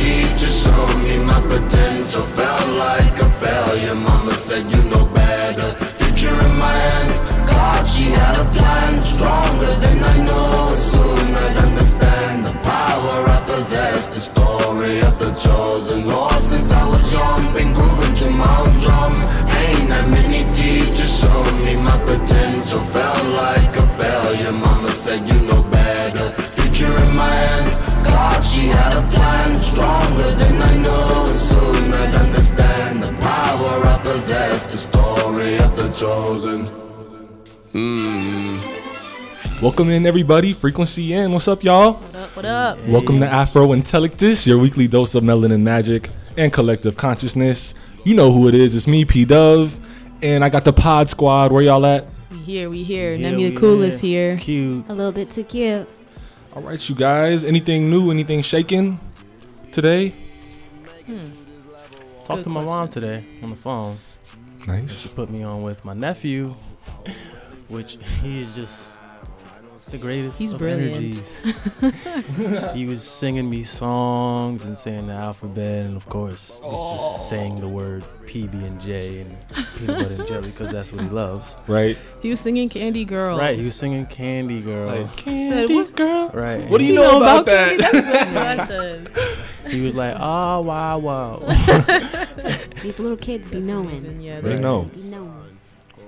[0.00, 2.24] teacher showed me my potential.
[2.38, 3.94] Felt like a failure.
[3.94, 5.70] Mama said, You know better.
[5.98, 7.20] Future in my hands.
[7.52, 9.04] God, she had a plan.
[9.04, 10.74] Stronger than I know.
[10.74, 14.08] Soon I'd understand the power I possess.
[14.08, 16.06] The story of the chosen.
[16.06, 17.42] Lost since I was young.
[17.52, 19.14] Been grooving to my own drum.
[19.62, 22.80] Ain't that many teachers showed me my potential.
[22.94, 24.52] Felt like a failure.
[24.52, 25.49] Mama said, You know
[28.40, 31.28] God, she had a plan stronger than I knew.
[31.28, 34.66] And soon I'd understand the power I possess.
[34.66, 36.64] The story of the chosen.
[37.72, 38.56] Hmm.
[39.62, 40.54] Welcome in, everybody.
[40.54, 41.32] Frequency in.
[41.32, 41.94] What's up, y'all?
[41.94, 42.36] What up?
[42.36, 42.78] What up?
[42.86, 47.74] Welcome to Afro Intellectus, your weekly dose of melanin magic and collective consciousness.
[48.04, 48.74] You know who it is.
[48.74, 49.78] It's me, P Dove,
[50.22, 51.52] and I got the Pod Squad.
[51.52, 52.06] Where y'all at?
[52.30, 52.70] We here.
[52.70, 53.12] We here.
[53.14, 54.38] Yeah, Nemi we the coolest here.
[54.38, 54.86] Cute.
[54.88, 55.86] A little bit too cute.
[56.54, 57.44] All right, you guys.
[57.44, 58.10] Anything new?
[58.10, 58.98] Anything shaking
[59.70, 60.12] today?
[61.06, 61.24] Hmm.
[62.24, 63.96] Talked to my mom today on the phone.
[64.66, 64.66] Nice.
[64.66, 65.06] She Nice.
[65.08, 66.54] put me on with my nephew,
[67.68, 68.99] which he is just
[69.86, 70.38] the greatest.
[70.38, 70.94] He's of brilliant.
[71.42, 72.74] energies.
[72.74, 77.56] he was singing me songs and saying the alphabet, and of course, was just saying
[77.60, 79.36] the word PB and J and
[79.78, 81.56] peanut butter and jelly because that's what he loves.
[81.66, 81.96] Right.
[82.20, 83.38] He was singing Candy Girl.
[83.38, 83.58] Right?
[83.58, 84.86] He was singing Candy Girl.
[84.86, 86.30] Like, Said, what, girl.
[86.34, 86.68] right.
[86.68, 87.76] What do you you know about Candy?
[87.82, 87.92] that?
[87.92, 89.72] That's exactly what I said.
[89.72, 91.36] He was like, "Oh wow, wow."
[92.82, 94.20] These little kids be knowing.
[94.20, 94.60] Yeah, They Right.
[94.60, 94.90] know.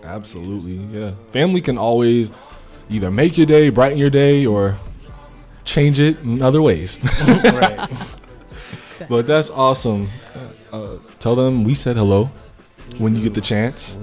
[0.03, 0.77] Absolutely.
[0.99, 1.13] Yeah.
[1.29, 2.31] Family can always
[2.93, 4.77] either make your day, brighten your day, or
[5.65, 7.01] change it in other ways.
[7.45, 7.91] right.
[9.09, 10.11] but that's awesome.
[10.73, 12.31] Uh, uh, tell them we said hello
[12.99, 13.99] when you get the chance.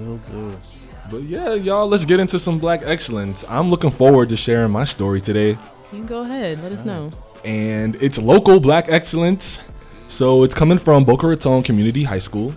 [1.10, 3.44] But yeah, y'all, let's get into some black excellence.
[3.48, 5.50] I'm looking forward to sharing my story today.
[5.50, 5.58] You
[5.90, 6.62] can go ahead.
[6.62, 7.12] Let us know.
[7.44, 9.60] And it's local black excellence.
[10.06, 12.54] So it's coming from Boca Raton Community High School.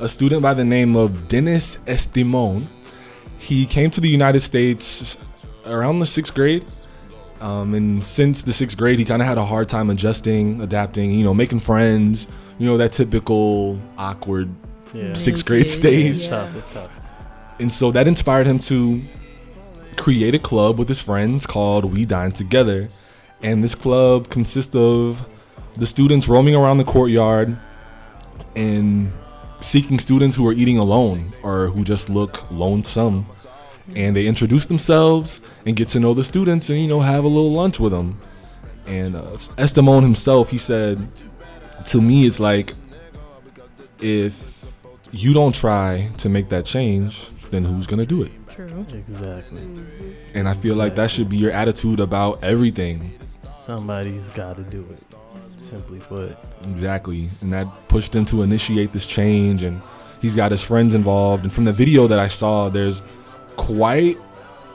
[0.00, 2.66] A student by the name of Denis Estimon.
[3.38, 5.16] He came to the United States
[5.66, 6.64] around the sixth grade.
[7.40, 11.10] Um, and since the sixth grade, he kind of had a hard time adjusting, adapting,
[11.12, 12.26] you know, making friends,
[12.58, 14.48] you know, that typical awkward
[14.94, 15.12] Yeah.
[15.14, 16.10] sixth grade Yeah, stage.
[16.16, 16.30] It's yeah.
[16.30, 16.56] tough.
[16.56, 16.90] It's tough.
[17.60, 19.02] And so that inspired him to
[19.96, 22.88] create a club with his friends called We Dine Together.
[23.42, 25.26] And this club consists of
[25.76, 27.56] the students roaming around the courtyard
[28.56, 29.12] and
[29.60, 33.26] seeking students who are eating alone or who just look lonesome.
[33.94, 37.28] And they introduce themselves and get to know the students and, you know, have a
[37.28, 38.18] little lunch with them.
[38.86, 39.22] And uh,
[39.56, 41.12] Estimon himself, he said,
[41.86, 42.72] to me, it's like
[44.00, 44.66] if
[45.12, 48.32] you don't try to make that change, then who's gonna do it?
[48.54, 48.86] True.
[48.92, 49.62] Exactly.
[50.34, 53.18] And I feel like that should be your attitude about everything.
[53.50, 55.04] Somebody's got to do it.
[55.48, 56.36] Simply put.
[56.64, 57.30] Exactly.
[57.40, 59.80] And that pushed him to initiate this change and
[60.20, 61.44] he's got his friends involved.
[61.44, 63.02] And from the video that I saw, there's
[63.56, 64.18] quite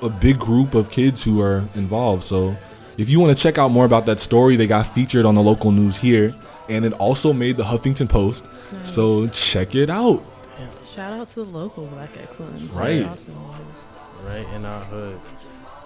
[0.01, 2.23] a big group of kids who are involved.
[2.23, 2.55] So
[2.97, 5.41] if you want to check out more about that story, they got featured on the
[5.41, 6.33] local news here.
[6.69, 8.47] And it also made the Huffington Post.
[8.83, 10.23] So check it out.
[10.93, 12.61] Shout out to the local Black Excellence.
[12.73, 13.03] Right.
[13.03, 13.35] Awesome.
[14.23, 15.19] Right in our hood.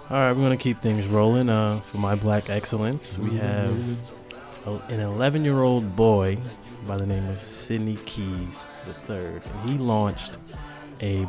[0.09, 1.49] All right, we're gonna keep things rolling.
[1.49, 3.69] Uh, for my black excellence, we have
[4.65, 6.37] an 11-year-old boy
[6.85, 8.65] by the name of Sidney Keys
[9.09, 10.33] III, and he launched
[11.01, 11.27] a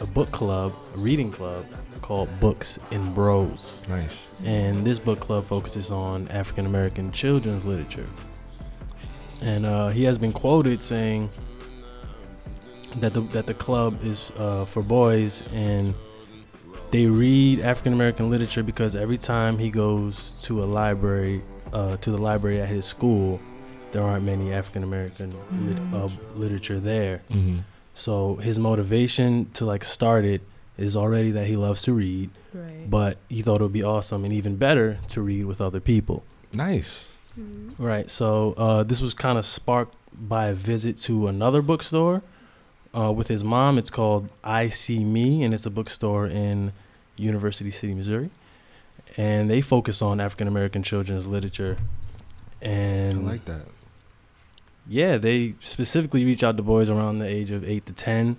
[0.00, 1.64] a book club, a reading club
[2.02, 3.84] called Books and Bros.
[3.88, 4.34] Nice.
[4.44, 8.06] and this book club focuses on African American children's literature.
[9.42, 11.30] And uh, he has been quoted saying
[12.96, 15.94] that the that the club is uh, for boys and
[16.90, 22.10] they read African American literature because every time he goes to a library, uh, to
[22.10, 23.40] the library at his school,
[23.90, 25.34] there aren't many African American
[25.66, 27.22] lit- uh, literature there.
[27.30, 27.58] hmm
[27.94, 30.42] So his motivation to like start it
[30.76, 32.88] is already that he loves to read Right.
[32.90, 36.24] but he thought it would be awesome and even better to read with other people.
[36.52, 37.10] Nice.
[37.78, 38.08] Right.
[38.10, 42.22] So uh, this was kind of sparked by a visit to another bookstore
[42.96, 43.76] uh, with his mom.
[43.78, 46.72] It's called I See Me, and it's a bookstore in
[47.16, 48.30] University City, Missouri.
[49.16, 51.76] And they focus on African American children's literature.
[52.62, 53.66] And I like that.
[54.88, 58.36] Yeah, they specifically reach out to boys around the age of eight to ten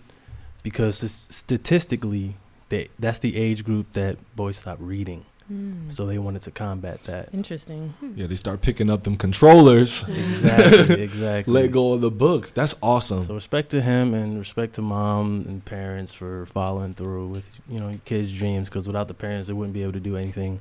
[0.64, 2.36] because statistically,
[2.70, 5.26] they, that's the age group that boys stop reading.
[5.52, 5.92] Mm.
[5.92, 7.32] So they wanted to combat that.
[7.32, 7.94] Interesting.
[8.16, 10.04] Yeah, they start picking up them controllers.
[10.16, 11.54] Exactly, exactly.
[11.54, 12.52] Let go of the books.
[12.52, 13.26] That's awesome.
[13.26, 17.80] So respect to him and respect to mom and parents for following through with you
[17.80, 20.60] know kids' dreams because without the parents they wouldn't be able to do anything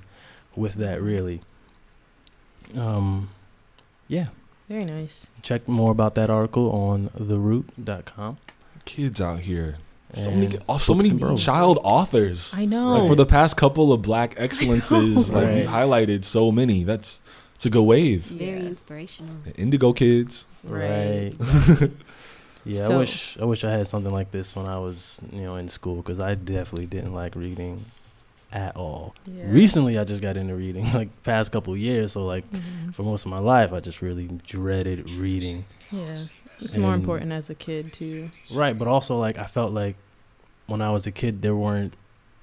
[0.54, 1.40] with that really.
[2.76, 3.30] Um,
[4.08, 4.28] yeah.
[4.68, 5.30] Very nice.
[5.42, 8.38] Check more about that article on theroot.com.
[8.84, 9.76] Kids out here.
[10.12, 12.54] So And many, oh, so many child authors.
[12.56, 12.98] I know.
[12.98, 16.84] Like for the past couple of black excellences, like we've highlighted so many.
[16.84, 17.20] That's
[17.56, 18.22] It's a good wave.
[18.24, 18.66] Very Yeah.
[18.68, 19.34] inspirational.
[19.44, 20.46] The Indigo kids.
[20.62, 21.32] Right.
[22.64, 25.42] yeah, So- I wish I wish I had something like this when I was you
[25.42, 27.84] know in school because I definitely didn't like reading
[28.54, 29.14] at all.
[29.26, 29.44] Yeah.
[29.50, 32.12] Recently, I just got into reading like past couple years.
[32.12, 32.94] So like Mhm.
[32.94, 35.64] for most of my life, I just really dreaded reading.
[35.90, 36.16] Yeah.
[36.60, 38.30] It's more important as a kid too.
[38.54, 39.96] Right, but also like I felt like
[40.66, 41.94] when I was a kid, there weren't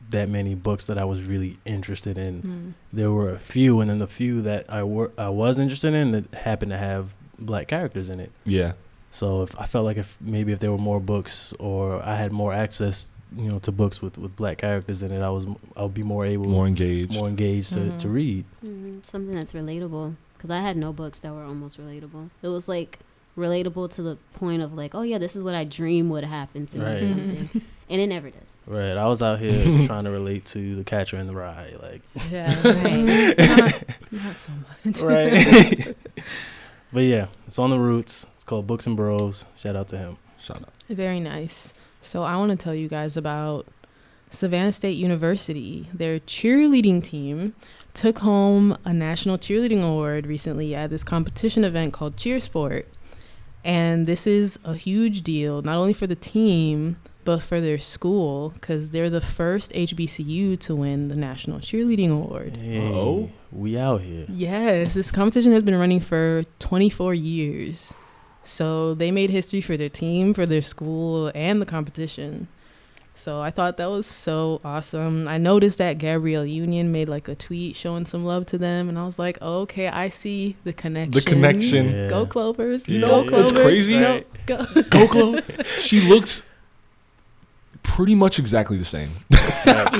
[0.09, 2.41] that many books that I was really interested in.
[2.41, 2.73] Mm.
[2.91, 6.11] There were a few, and then the few that I were I was interested in
[6.11, 8.31] that happened to have black characters in it.
[8.43, 8.73] Yeah.
[9.11, 12.31] So if I felt like if maybe if there were more books or I had
[12.33, 15.45] more access, you know, to books with, with black characters in it, I was
[15.77, 17.13] I'll be more able, More engaged.
[17.13, 18.13] more engaged to, to Mhm.
[18.13, 18.45] read.
[18.61, 20.15] hmm Something that's relatable.
[20.37, 22.29] Because I had no books that were almost relatable.
[22.41, 22.99] It was like
[23.37, 26.65] relatable to the point of like, oh yeah, this is what I dream would happen
[26.67, 28.57] to me or something, and it never does.
[28.67, 28.97] Right.
[28.97, 32.01] I was out here trying to relate to the Catcher in the Rye, like
[32.31, 32.49] Yeah.
[32.65, 33.37] Right.
[33.37, 34.51] not, not so
[34.85, 35.01] much.
[35.01, 35.95] right.
[36.91, 38.27] but yeah, it's on the roots.
[38.35, 39.45] It's called Books and Bros.
[39.55, 40.17] Shout out to him.
[40.39, 40.73] Shout out.
[40.89, 41.71] Very nice.
[42.01, 43.67] So I want to tell you guys about
[44.29, 45.87] Savannah State University.
[45.93, 47.53] Their cheerleading team
[47.93, 52.87] took home a national cheerleading award recently at this competition event called Cheersport.
[53.63, 58.49] And this is a huge deal, not only for the team, but for their school,
[58.55, 62.55] because they're the first HBCU to win the National Cheerleading Award.
[62.55, 63.29] Hey, Oh.
[63.51, 64.25] we out here.
[64.27, 67.93] Yes, this competition has been running for 24 years.
[68.43, 72.47] So they made history for their team, for their school, and the competition.
[73.13, 75.27] So I thought that was so awesome.
[75.27, 78.97] I noticed that Gabrielle Union made like a tweet showing some love to them, and
[78.97, 81.11] I was like, oh, okay, I see the connection.
[81.11, 81.85] The connection.
[81.89, 82.09] Yeah.
[82.09, 82.87] Go Clovers.
[82.87, 83.51] You go know, Clovers.
[83.51, 83.99] it's crazy.
[83.99, 84.65] No, go.
[84.89, 85.41] Go Chloe.
[85.79, 86.49] she looks
[87.83, 89.09] pretty much exactly the same.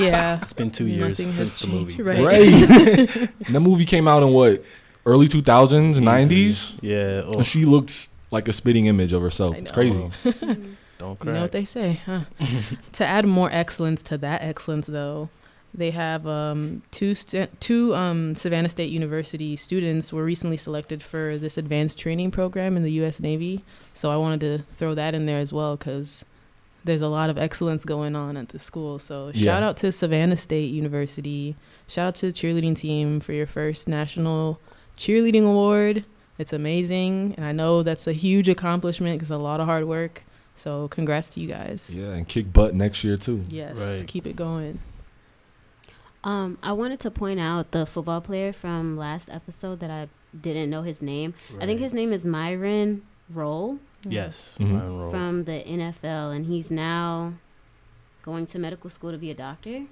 [0.00, 0.38] yeah.
[0.42, 2.02] It's been two years Nothing since the movie.
[2.02, 2.24] right.
[2.24, 3.28] Right.
[3.52, 4.64] that movie came out in what?
[5.04, 6.78] Early 2000s, 90s?
[6.82, 7.22] Yeah.
[7.26, 9.56] Oh, And she looks like a spitting image of herself.
[9.56, 9.96] It's crazy.
[10.98, 12.20] Don't You know what they say, huh?
[12.92, 15.30] to add more excellence to that excellence, though,
[15.74, 21.38] they have um, two stu- two um, Savannah State University students were recently selected for
[21.38, 23.20] this advanced training program in the U.S.
[23.20, 23.64] Navy.
[23.92, 26.24] So I wanted to throw that in there as well because
[26.84, 28.98] there's a lot of excellence going on at the school.
[28.98, 29.44] So Yeah.
[29.52, 31.56] shout out to Savannah State University.
[31.88, 34.60] Shout out to the cheerleading team for your first national
[34.98, 36.04] cheerleading award.
[36.38, 40.22] It's amazing, and I know that's a huge accomplishment because a lot of hard work.
[40.54, 41.92] So congrats to you guys.
[41.94, 43.44] Yeah, and kick butt next year, too.
[43.48, 44.06] Yes, Right.
[44.08, 44.80] keep it going.
[46.24, 50.08] Um, I wanted to point out the football player from last episode that I
[50.38, 51.34] didn't know his name.
[51.60, 54.56] I think his name is Myron Rolle Yes.
[54.60, 54.78] Mhm.
[54.80, 55.10] Ryan Rolle.
[55.10, 57.34] from the NFL, and he's now
[58.22, 59.82] going to medical school to be a doctor.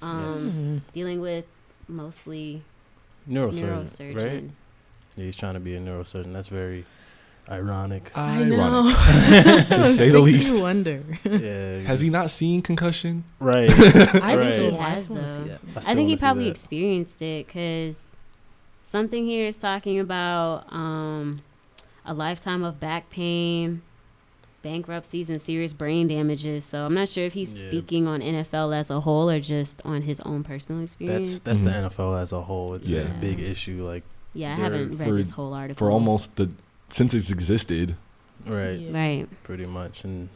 [0.00, 0.42] Um, Yes.
[0.46, 0.80] Mhm.
[0.92, 1.44] dealing with
[1.86, 2.62] mostly
[3.28, 4.16] neurosurgeon, neurosurgeon.
[4.16, 4.50] right?
[5.16, 6.32] Yeah, he's trying to be a neurosurgeon.
[6.32, 6.84] That's very
[7.48, 8.10] ironic.
[8.16, 8.58] I Ironic.
[8.58, 9.64] know.
[9.76, 10.60] To say the least.
[10.62, 11.04] Wonder.
[11.24, 11.80] yeah.
[11.80, 13.24] Has he not seen Concussion?
[13.38, 13.70] Right.
[13.70, 14.38] I Right.
[14.38, 15.60] think he Still, I has still wanna see that.
[15.76, 18.16] I, I think he probably experienced it because
[18.82, 21.42] something here is talking about um,
[22.04, 23.82] a lifetime of back pain,
[24.62, 26.64] bankruptcies, and serious brain damages.
[26.64, 27.68] So I'm not sure if he's Yeah.
[27.68, 31.38] speaking on NFL as a whole or just on his own personal experience.
[31.40, 31.64] That's that's Mhm.
[31.64, 32.74] the NFL as a whole.
[32.74, 33.02] It's Yeah.
[33.02, 33.84] a big issue.
[33.86, 34.02] Like
[34.34, 35.78] yeah, I haven't read for- this whole article.
[35.86, 36.50] For almost the
[36.90, 37.96] since it's existed.
[38.46, 38.92] right, Yeah.
[38.92, 39.28] right.
[39.42, 40.04] pretty much.
[40.04, 40.28] And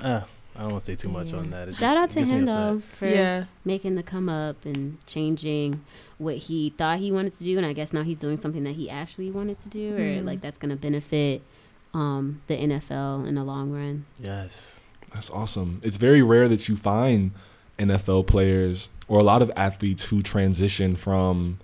[0.00, 0.24] ah,
[0.56, 1.68] I don't want to say too much on that.
[1.68, 3.44] It Shout just- out to him though for Yeah.
[3.64, 5.80] making the come up and changing
[6.18, 8.74] what he thought he wanted to do, and I guess now he's doing something that
[8.76, 10.24] he actually wanted to do, or Mhm.
[10.24, 11.42] like that's gonna benefit
[11.92, 14.04] um, the NFL in the long run.
[14.20, 14.80] Yes.
[15.12, 15.80] That's awesome.
[15.84, 17.30] It's very rare that you find
[17.78, 21.58] NFL players or a lot of athletes who transition from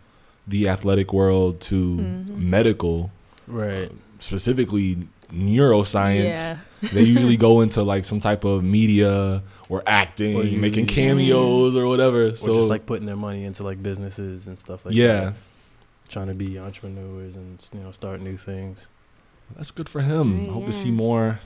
[0.50, 2.36] the athletic world to Mhm.
[2.38, 3.10] medical,
[3.46, 3.90] Right.
[4.18, 6.34] specifically neuroscience.
[6.34, 6.58] Yeah.
[6.92, 11.86] They usually go into like some type of media or acting, Or making cameos or
[11.86, 12.26] whatever.
[12.28, 15.34] Or so just like putting their money into like businesses and stuff like yeah, that.
[16.08, 18.88] Trying to be entrepreneurs and you know start new things.
[19.56, 20.38] that's good for him.
[20.40, 21.40] Right, I hope to see more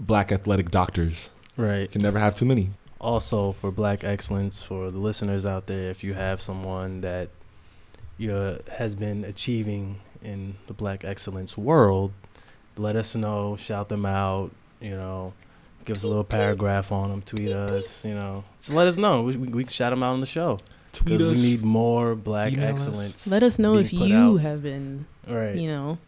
[0.00, 1.30] black athletic doctors.
[1.56, 1.90] Right.
[1.90, 2.70] Can never have too many.
[2.98, 7.28] also for black excellence for the listeners out there if you have someone that
[8.18, 12.12] you uh, has been achieving in the black excellence world
[12.76, 15.32] let us know shout them out you know
[15.84, 19.22] give us a little paragraph on them tweet us you know just let us know
[19.22, 20.58] we, we, we can shout them out on the show
[20.92, 21.44] Tweet because us.
[21.44, 22.86] we need more black email us.
[22.86, 24.40] excellence Let us know if you out.
[24.40, 25.98] have been, right you know,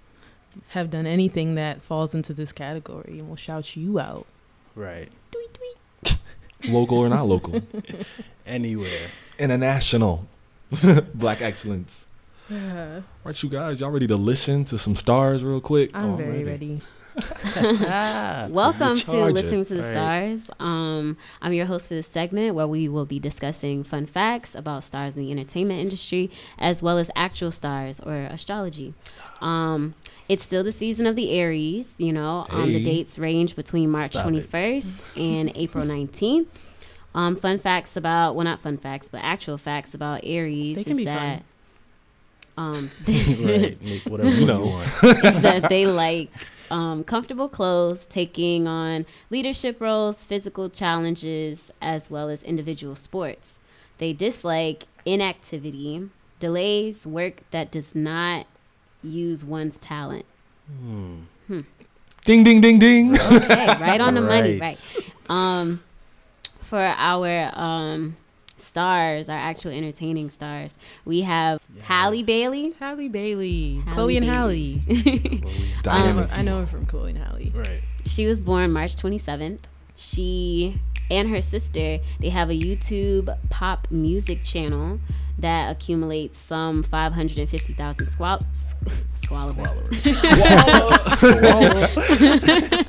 [0.69, 4.27] have done anything that falls into this category, and we'll shout you out.
[4.75, 5.59] right Tweet
[6.03, 6.19] tweet.
[6.73, 7.61] local or not local.
[8.47, 10.27] anywhere International
[11.15, 12.07] black excellence.
[12.51, 15.91] Yeah, right, you guys, y'all ready to listen to some stars real quick?
[15.93, 16.81] I'm very Already.
[16.81, 16.81] ready.
[18.53, 19.13] Welcome to.
[19.27, 19.91] Listening to the Right.
[20.39, 20.51] Stars.
[20.59, 24.85] Um, I'm your host for this segment where we will be discussing fun facts about
[24.85, 28.95] stars in the entertainment industry as well as actual stars or astrology.
[29.43, 29.95] Um,
[30.29, 32.47] it's still the season of the Aries, you know.
[32.51, 34.49] Um, the dates range between March Stop it.
[34.51, 36.47] 21st and April 19th.
[37.19, 40.93] Um, fun facts about, well, not fun facts, but actual facts about Aries They can
[40.93, 41.15] is be fun.
[41.17, 41.43] that.
[42.57, 43.83] Um, right.
[43.83, 44.67] Make whatever You you know.
[44.67, 44.85] want.
[45.03, 46.31] is that they like
[46.71, 53.59] um, comfortable clothes, taking on leadership roles, physical challenges, as well as individual sports.
[53.99, 58.47] They dislike inactivity, delays, work that does not
[59.03, 60.25] use one's talent.
[60.69, 61.23] Hmm.
[62.25, 63.17] Ding, ding, ding, ding.
[63.19, 64.89] Okay, right on the money, Right.
[64.97, 65.31] right?
[65.31, 65.83] Um,
[66.69, 68.17] for our um,
[68.59, 72.75] stars, our actual entertaining stars, we have Halle Bailey.
[72.79, 74.83] Halle Bailey, Halle Chloe and Bailey.
[74.87, 75.41] Halle.
[75.47, 76.29] I Dynamic.
[76.29, 77.51] know, I know her from Chloe and Halle.
[77.55, 77.81] Right.
[78.05, 79.61] She was born March 27th.
[79.97, 80.79] She
[81.11, 85.01] and her sister, they have a YouTube pop music channel
[85.39, 88.39] that accumulates some 550,000 squal-
[89.17, 89.89] squallers.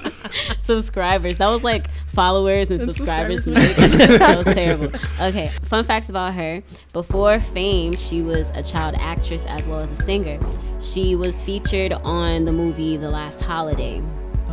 [0.62, 1.38] subscribers.
[1.38, 3.44] That was like followers and, And subscribers.
[3.44, 4.20] subscribers.
[4.20, 4.92] that was terrible.
[5.22, 6.62] Okay, fun facts about her.
[6.94, 10.40] Before fame, she was a child actress as well as a singer.
[10.80, 14.02] She was featured on the movie The Last Holiday.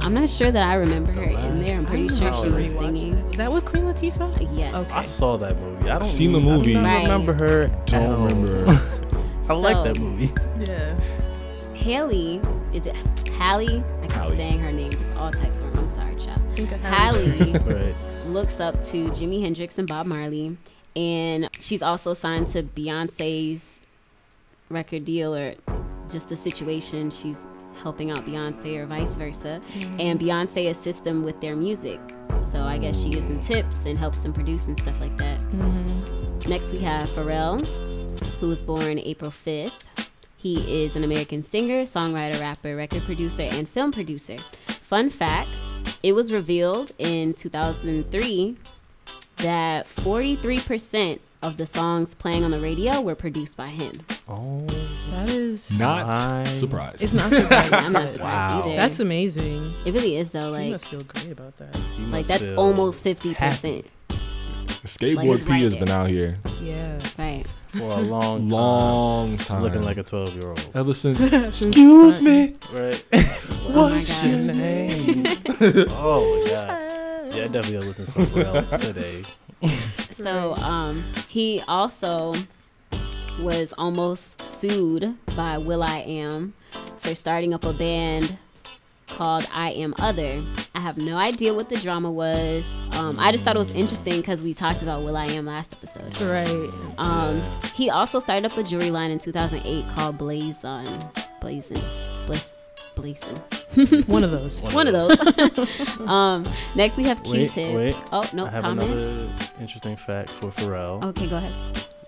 [0.03, 1.79] I'm not sure that I remember her in there.
[1.79, 3.15] I'm pretty sure she was singing.
[3.17, 3.25] it.
[3.29, 4.57] Was that with Queen Latifah?
[4.57, 4.75] Yes.
[4.75, 4.93] Okay.
[4.93, 5.89] I saw that movie.
[5.91, 6.77] I don't seen the I don't movie.
[6.77, 7.03] Right.
[7.05, 7.67] remember her.
[7.87, 8.27] Don't all.
[8.27, 8.67] remember.
[9.49, 10.33] I like that movie.
[10.61, 10.99] Yeah.
[11.75, 12.41] Haley,
[12.75, 12.95] is it
[13.35, 13.83] Hallie?
[14.07, 14.37] I keep Hallie.
[14.37, 14.91] saying her name.
[14.93, 16.41] There's all types of I'm sorry, child.
[16.53, 17.63] I think I have it.
[17.63, 18.27] Hallie right.
[18.27, 20.57] looks up to Jimi Hendrix and Bob Marley,
[20.95, 23.81] and she's also signed to Beyonce's
[24.69, 25.55] record deal or
[26.09, 27.11] just the situation.
[27.11, 27.45] She's
[27.83, 30.01] helping out Beyonce or vice versa, mm-hmm.
[30.01, 32.01] and Beyonce assists them with their music.
[32.53, 35.41] So I guess she gives them tips and helps them produce and stuff like that.
[35.41, 36.49] Mm-hmm.
[36.49, 37.67] Next we have Pharrell,
[38.39, 40.06] who was born April 5th.
[40.37, 44.37] He is an American singer, songwriter, rapper, record producer, and film producer.
[44.69, 45.61] Fun facts
[46.03, 48.57] it was revealed in 2003
[49.39, 53.93] that 43% of the songs playing on the radio were produced by him.
[54.29, 54.65] Oh.
[55.11, 55.79] That is.
[55.79, 57.03] Not I- surprised.
[57.03, 57.75] It's not surprising.
[57.75, 58.63] I'm not surprised Wow.
[58.65, 58.77] either.
[58.77, 59.73] That's amazing.
[59.85, 60.51] it really is though.
[60.51, 61.77] Like, you Like, must feel great about that.
[61.99, 63.37] You like that's almost 50%.
[63.37, 63.85] happy
[64.85, 65.81] Skateboard Like, P right has there.
[65.85, 67.01] been out here Yeah.
[67.19, 67.45] Right.
[67.79, 68.49] For a long time.
[68.51, 69.63] long time.
[69.63, 70.71] Looking like a 12 year old.
[70.75, 71.23] ever since.
[71.23, 72.55] Excuse me.
[72.73, 73.05] Right.
[73.69, 74.31] Oh What's God.
[74.31, 75.27] your name?
[75.91, 77.35] oh my god.
[77.35, 79.25] Yeah, I definitely gotta listen to some today.
[80.11, 82.35] So um, he also
[83.41, 86.55] was almost sued by will.i.am
[87.01, 88.39] for starting up a band
[89.09, 90.43] called I Am Other.
[90.75, 92.65] I have no idea what the drama was.
[92.93, 96.21] Um, I just thought it was interesting because we talked about will.i.am last episode.
[96.21, 96.71] Right.
[96.99, 97.43] Um,
[97.75, 100.87] he also started up a jewelry line in 2008 called Blazon.
[101.41, 101.79] Blazon.
[102.27, 102.53] Blaz-
[102.95, 103.37] Blazon.
[104.07, 104.61] One of those.
[104.63, 106.01] One of those.
[106.09, 107.75] um, next we have Wait, Q-Tip.
[107.77, 107.97] wait.
[108.13, 108.91] Oh no, I have comments.
[108.93, 109.29] another
[109.61, 111.05] interesting fact for Pharrell.
[111.05, 111.53] Okay, go ahead.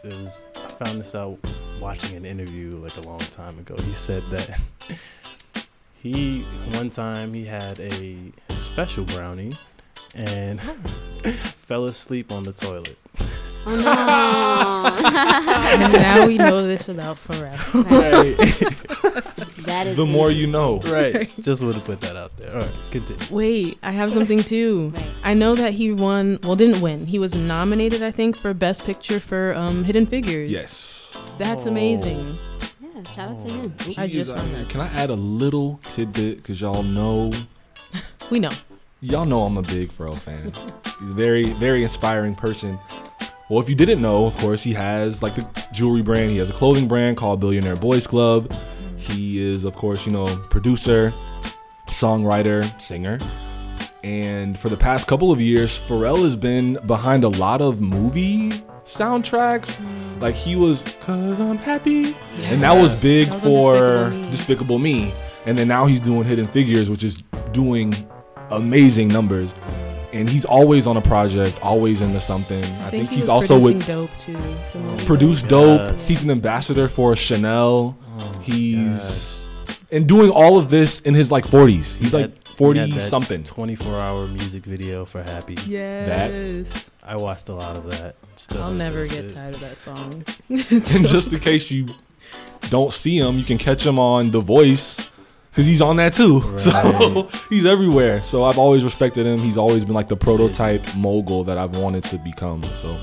[0.05, 1.38] It was I found this out
[1.81, 3.76] watching an interview like a long time ago.
[3.83, 4.59] He said that
[6.00, 6.43] he
[6.75, 8.17] one time he had a
[8.50, 9.55] special brownie
[10.14, 10.61] and
[11.57, 12.97] fell asleep on the toilet.
[13.71, 17.75] Oh and now we know this about Pharrell.
[17.75, 17.83] no.
[17.83, 18.37] Right.
[19.67, 20.78] that is The more you know.
[20.87, 21.31] right.
[21.43, 22.50] Just want to put that out there.
[22.55, 23.26] All right, continue.
[23.31, 24.93] Wait, I have something too.
[24.95, 25.07] Right.
[25.25, 26.38] I know that he won.
[26.45, 27.07] Well, didn't win.
[27.07, 30.50] He was nominated, I think, for Best Picture for um, Hidden Figures.
[30.50, 31.35] Yes.
[31.38, 31.69] That's Oh.
[31.69, 32.38] amazing.
[32.99, 33.75] Yeah, shout out to him.
[33.81, 34.69] Oh, I just found that.
[34.69, 36.38] Can I add a little tidbit?
[36.38, 37.33] Because y'all know,
[38.31, 38.50] We know.
[39.00, 40.52] y'all know I'm a big Pharrell fan.
[40.99, 42.76] He's a very, very inspiring person.
[43.49, 46.33] Well, if you didn't know, of course, he has like the jewelry brand.
[46.33, 48.52] He has a clothing brand called Billionaire Boys Club.
[48.97, 51.12] He is, of course, you know, producer,
[51.87, 53.21] songwriter, singer.
[54.02, 58.52] And for the past couple of years, Pharrell has been behind a lot of movie
[58.88, 59.76] soundtracks.
[60.21, 64.30] Like he was, cause I'm happy, and that was big That was for Despicable Me.
[64.30, 65.14] Despicable Me.
[65.47, 67.95] And then now he's doing Hidden Figures, which is doing
[68.50, 69.54] amazing numbers.
[70.12, 72.64] And he's always on a project, always into something.
[72.64, 74.33] I, think, he he's was also producing with Dope too.
[74.33, 75.88] The oh, movie produced oh, Dope.
[75.88, 75.99] dope.
[75.99, 76.07] gosh.
[76.07, 77.97] He's an ambassador for Chanel.
[78.18, 79.40] Oh, he's
[79.92, 81.97] and doing all of this in his like 40s.
[81.99, 83.43] He's He like had- he 40 had that something.
[83.45, 85.57] 24 hour music video for Happy.
[85.67, 86.91] Yes.
[87.03, 88.17] I watched a lot of that.
[88.37, 89.35] Still I'll never get shit.
[89.35, 90.25] tired of that song.
[90.49, 91.87] And just in case you
[92.71, 95.11] don't see him, you can catch him on The Voice
[95.50, 96.43] because he's on that too.
[96.59, 98.23] So he's everywhere.
[98.23, 99.38] So I've always respected him.
[99.38, 102.62] He's always been like the prototype mogul that I've wanted to become.
[102.75, 102.97] So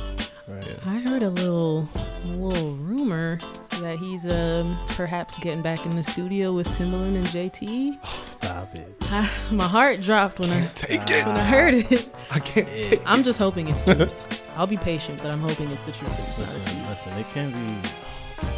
[0.48, 0.80] Right.
[0.86, 1.90] I heard a little,
[2.24, 3.40] a little rumor
[3.86, 8.00] that he's um, perhaps getting back in the studio with Timbaland and JT.
[8.04, 8.92] Oh, Stop it.
[9.04, 12.10] I, my heart dropped when I take when I heard it.
[12.32, 13.01] I can't take.
[13.06, 14.42] I'm just hoping it's truth.
[14.56, 16.18] I'll be patient, but I'm hoping it's the truth.
[16.18, 16.88] and It's not a Listen, tease.
[16.88, 17.89] listen, it can't be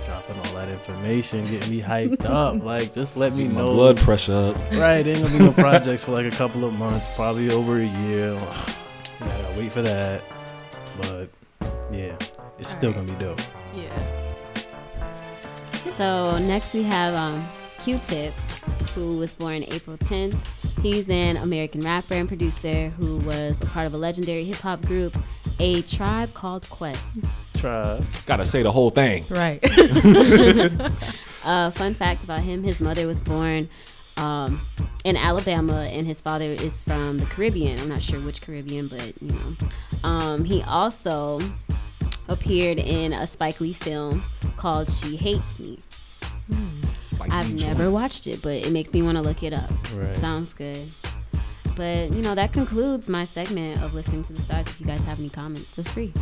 [0.06, 2.56] dropping all that information, getting me hyped up.
[2.64, 3.74] Like, just let me My know.
[3.74, 4.56] blood pressure up.
[4.72, 7.86] Right, ain't gonna be no projects for like a couple of months, probably over a
[7.86, 8.34] year.
[9.20, 10.24] I gotta wait for that.
[11.02, 11.30] But
[11.92, 12.16] yeah,
[12.60, 13.42] it's still gonna be dope.
[13.76, 14.17] Yeah.
[15.98, 17.48] So next we have um,
[17.80, 18.32] Q-Tip,
[18.94, 20.38] who was born April 10th.
[20.82, 24.82] He's an American rapper and producer who was a part of a legendary hip hop
[24.84, 25.18] group,
[25.60, 27.18] A Tribe Called Quest.
[27.58, 28.04] Tribe.
[28.28, 29.26] Gotta say the whole thing.
[29.30, 29.60] Right.
[31.48, 33.70] Uh, fun fact about him: his mother was born
[34.18, 34.60] um,
[35.06, 37.80] in Alabama, and his father is from the Caribbean.
[37.80, 40.10] I'm not sure which Caribbean, but you know.
[40.10, 41.40] Um, he also
[42.28, 44.24] appeared in a Spike Lee film
[44.58, 45.80] called "She Hates Me."
[47.00, 49.70] Spike I've Lee never watched it, but it makes me want to look it up.
[49.96, 50.16] Right.
[50.16, 50.80] Sounds good.
[51.76, 54.66] But you know that concludes my segment of listening to the stars.
[54.66, 56.14] If you guys have any comments, feel free.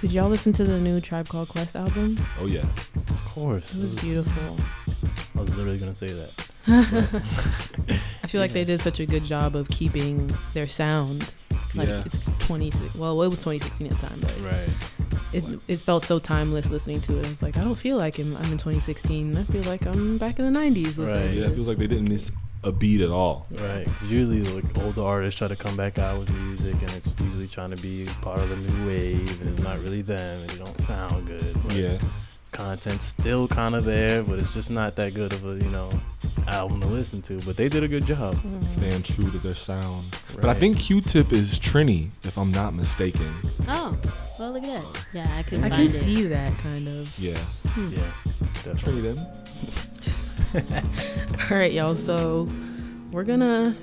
[0.00, 2.18] Did y'all listen to the new Tribe Called Quest album?
[2.40, 2.64] Oh yeah.
[3.08, 3.74] Of course.
[3.74, 4.56] It was beautiful.
[5.36, 6.48] I was literally gonna say that.
[8.24, 11.34] I feel like they did such a good job of keeping their sound.
[11.76, 12.02] Like Yeah.
[12.06, 12.94] it's 26.
[12.94, 14.68] Well, it was 2016 at the time, but Right.
[15.32, 17.26] it, it felt so timeless listening to it.
[17.26, 19.36] I was like, I don't feel like I'm, I'm in 2016.
[19.36, 20.98] I feel like I'm back in the 90s.
[20.98, 21.32] Right.
[21.34, 22.30] Yeah, it feels like they didn't miss
[22.64, 23.46] a beat at all.
[23.50, 23.86] Right.
[23.86, 27.46] 'Cause usually, like older artists try to come back out with music, and it's usually
[27.46, 30.58] trying to be part of the new wave, and it's not really them, and it
[30.58, 31.54] don't sound good.
[31.64, 31.98] But Yeah.
[32.56, 35.90] Content's still kind of there, but it's just not that good of a you know
[36.48, 37.38] album to listen to.
[37.40, 38.34] But they did a good job.
[38.36, 38.60] Mm-hmm.
[38.72, 40.16] Staying true to their sound.
[40.36, 43.32] But I think Q-Tip is Trini, if I'm not mistaken.
[43.68, 43.96] Oh,
[44.38, 45.06] well look at that.
[45.12, 45.90] Yeah, I can I find can it.
[45.90, 47.18] see that kind of.
[47.18, 47.36] Yeah.
[47.68, 47.88] Hmm.
[47.92, 48.12] Yeah.
[48.64, 49.02] Definitely.
[49.02, 49.16] Trini
[50.52, 50.86] then.
[51.50, 51.94] All right, y'all.
[51.94, 52.48] So
[53.12, 53.76] we're gonna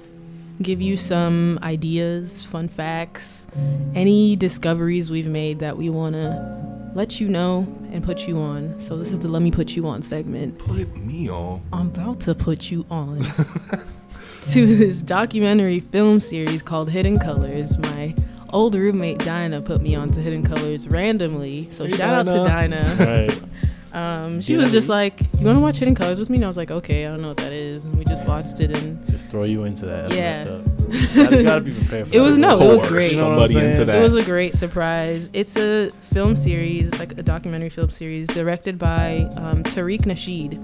[0.62, 3.48] give you some ideas, fun facts,
[3.94, 8.80] any discoveries we've made that we wanna let you know and put you on.
[8.80, 10.58] So this is the "Let Me Put You On" segment.
[10.60, 11.62] Put me on.
[11.72, 13.22] I'm about to put you on
[14.52, 17.78] to this documentary film series called Hidden Colors.
[17.78, 18.16] My
[18.52, 21.68] old roommate Dinah put me on to Hidden Colors randomly.
[21.72, 22.96] So Hey, shout out to Dinah.
[22.98, 23.28] Dinah.
[23.28, 23.42] Right.
[23.94, 26.48] Um, she was just like, "You want to watch Hidden Colors with me?" And I
[26.48, 29.08] was like, "Okay, I don't know what that is." And we just watched it, and
[29.10, 30.10] Just throw you into that.
[30.12, 30.44] Yeah.
[30.44, 31.16] messed.
[31.16, 33.12] Gotta, gotta be prepared for It was- no, it was Pour great.
[33.12, 33.96] You know Somebody into that.
[33.96, 35.30] it was a great surprise.
[35.34, 40.60] It's a film series, it's like a documentary film series directed by um, Tariq Nasheed.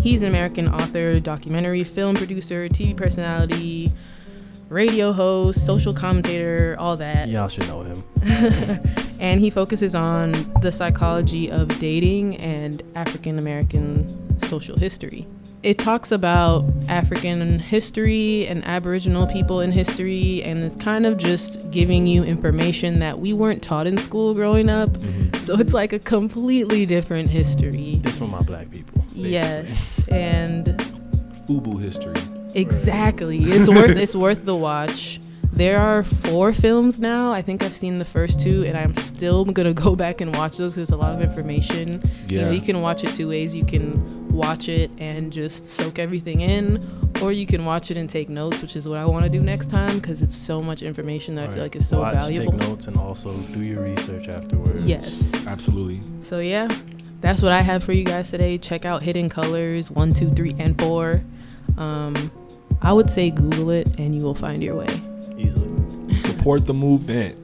[0.00, 3.90] He's an American author, documentary film producer, TV personality,
[4.74, 7.28] radio host, social commentator, all that.
[7.28, 8.02] Y'all should know him.
[9.20, 15.26] and he focuses on the psychology of dating and African American social history.
[15.62, 21.70] It talks about African history and Aboriginal people in history, and it's kind of just
[21.70, 24.90] giving you information that we weren't taught in school growing up.
[24.90, 25.40] Mm-hmm.
[25.40, 28.00] So it's like a completely different history.
[28.02, 29.00] This for my black people.
[29.02, 29.30] basically.
[29.30, 30.66] Yes, and
[31.46, 32.20] Fubu history.
[32.54, 33.38] Exactly.
[33.44, 35.20] It's worth it's worth the watch.
[35.52, 37.32] There are four films now.
[37.32, 40.56] I think I've seen the first two, and I'm still gonna go back and watch
[40.56, 42.02] those because it's a lot of information.
[42.28, 42.50] You know, Yeah.
[42.52, 43.54] you can watch it two ways.
[43.54, 46.80] You can watch it and just soak everything in,
[47.22, 49.40] or you can watch it and take notes, which is what I want to do
[49.40, 52.50] next time because it's so much information that I feel like is so Watch, valuable.
[52.58, 54.84] Take notes and also do your research afterwards.
[54.84, 55.30] Yes.
[55.46, 56.00] Absolutely.
[56.20, 56.66] So yeah,
[57.20, 58.58] that's what I have for you guys today.
[58.58, 61.22] Check out Hidden Colors one, two, three, and four.
[61.78, 62.32] Um,
[62.84, 65.00] I would say Google it and you will find your way.
[65.38, 66.18] Easily.
[66.18, 67.38] Support the movement.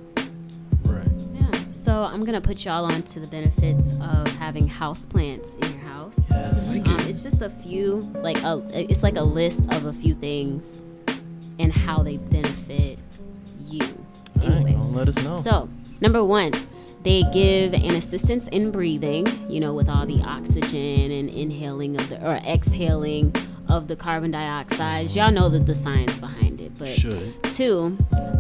[0.85, 1.07] Right.
[1.35, 1.51] Yeah.
[1.71, 5.81] So I'm gonna put y'all on to the benefits of having house plants in your
[5.81, 6.29] house.
[6.31, 6.69] Yes.
[6.87, 10.85] Um, it's just a few, like a, it's like a list of a few things
[11.59, 12.99] and how they benefit
[13.67, 13.81] you.
[13.83, 15.41] All right, Anyway, well, let us know.
[15.43, 15.69] so
[16.01, 16.53] number one,
[17.03, 19.27] they give an assistance in breathing.
[19.51, 23.35] You know, with all the oxygen and inhaling of the or exhaling
[23.71, 25.11] of the carbon dioxide.
[25.11, 27.35] Y'all know that the science behind it, but Should.
[27.55, 27.97] Two,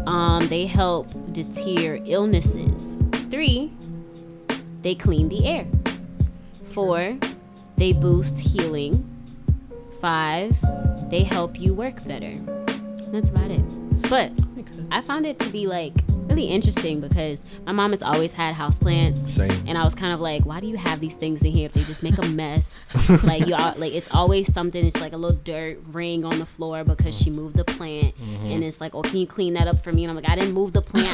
[0.06, 3.02] um, they help deter illnesses.
[3.30, 3.72] Three,
[4.82, 5.66] they clean the air.
[6.70, 7.16] Four,
[7.76, 9.06] they boost healing.
[10.00, 10.56] Five,
[11.10, 12.34] they help you work better.
[13.12, 13.62] That's about it.
[14.08, 14.32] But
[14.90, 15.94] I found it to be like
[16.28, 19.18] really interesting because my mom has always had houseplants.
[19.18, 19.50] Same.
[19.66, 21.72] And I was kind of like, why do you have these things in here if
[21.72, 22.86] they just make a mess?
[23.24, 24.84] like you, al- like it's always something.
[24.84, 28.62] It's like a little dirt ring on the floor because she moved the plant, and
[28.64, 30.04] it's like, oh, can you clean that up for me?
[30.04, 31.10] And I'm like, I didn't move the plant.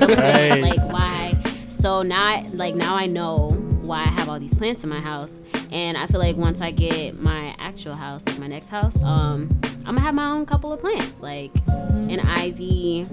[0.00, 0.52] The plant.
[0.52, 0.62] right.
[0.62, 1.34] Like why?
[1.68, 3.50] So now, I, like now I know
[3.82, 6.70] why I have all these plants in my house, and I feel like once I
[6.70, 10.72] get my actual house, like my next house, um, I'm gonna have my own couple
[10.72, 13.06] of plants, like an ivy,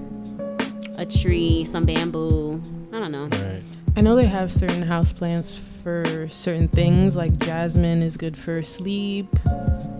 [0.99, 2.61] a tree, some bamboo.
[2.91, 3.27] I don't know.
[3.27, 3.63] Right.
[3.95, 8.61] I know they have certain house plants for certain things, like jasmine is good for
[8.61, 9.27] sleep.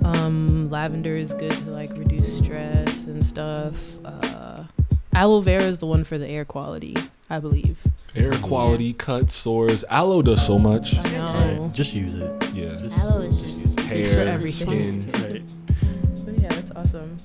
[0.04, 3.98] Um, lavender is good to like reduce stress and stuff.
[4.04, 4.66] Uh,
[5.14, 6.98] aloe vera is the one for the air quality,
[7.30, 7.80] I believe.
[8.14, 9.86] Air quality, cuts, sores.
[9.90, 11.00] Aloe does so much.
[11.00, 11.60] I know.
[11.64, 11.74] Right.
[11.74, 12.44] Just use it.
[12.54, 12.76] Yeah.
[12.82, 15.12] Just, Aloe is just Hair, everything.
[15.12, 15.12] skin.
[15.14, 16.26] right.
[16.26, 17.16] But yeah, that's awesome.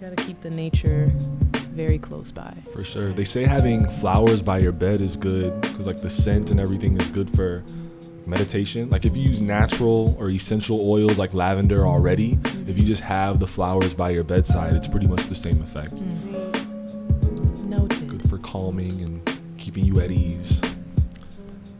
[0.00, 1.12] Gotta keep the nature
[1.70, 2.54] very close by.
[2.72, 3.12] For sure.
[3.12, 7.00] They say having flowers by your bed is good because, like, the scent and everything
[7.00, 7.62] is good for
[8.26, 8.90] meditation.
[8.90, 13.38] Like, if you use natural or essential oils like lavender already, if you just have
[13.40, 15.94] the flowers by your bedside, it's pretty much the same effect.
[15.96, 17.64] Mm.
[17.66, 18.08] Noted.
[18.08, 20.60] Good for calming and keeping you at ease.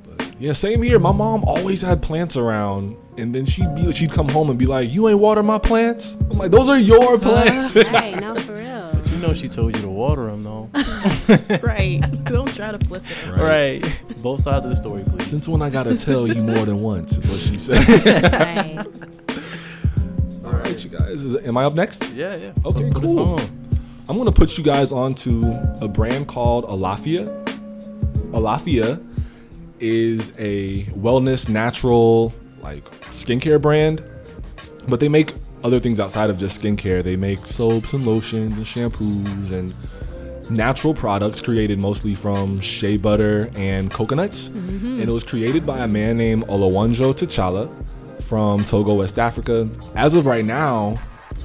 [0.04, 0.98] But yeah, same here.
[0.98, 4.66] My mom always had plants around, and then she'd be she'd come home and be
[4.66, 8.59] like, "You ain't water my plants." I'm like, "Those are your plants." No, for real.
[8.59, 8.59] You
[9.20, 10.68] know she told you to water them though.
[11.62, 12.00] right.
[12.24, 13.26] Don't try to flip it.
[13.28, 13.82] right.
[14.22, 15.28] Both sides of the story, please.
[15.28, 17.80] Since when I gotta tell you more than once is what she said.
[18.40, 18.78] Right.
[20.44, 21.22] All right, you guys.
[21.24, 22.08] Is, am I up next?
[22.10, 22.52] yeah, yeah.
[22.64, 23.18] Okay, Put cool.
[23.40, 23.40] on.
[24.08, 27.26] I'm gonna put you guys onto a brand called Alaffia.
[28.32, 29.04] Alaffia
[29.78, 34.02] is a wellness, natural, like skincare brand,
[34.88, 37.02] but they make other things outside of just skincare.
[37.02, 39.74] They make soaps and lotions and shampoos and
[40.50, 44.48] natural products created mostly from shea butter and coconuts.
[44.48, 45.00] Mm-hmm.
[45.00, 47.72] And it was created by a man named Olowo-n'djo Tchala
[48.24, 49.68] from Togo, West Africa.
[49.94, 50.98] As of right now,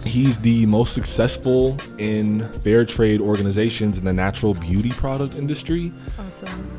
[0.06, 5.92] he's the most successful in fair trade organizations in the natural beauty product industry.
[6.20, 6.72] Awesome.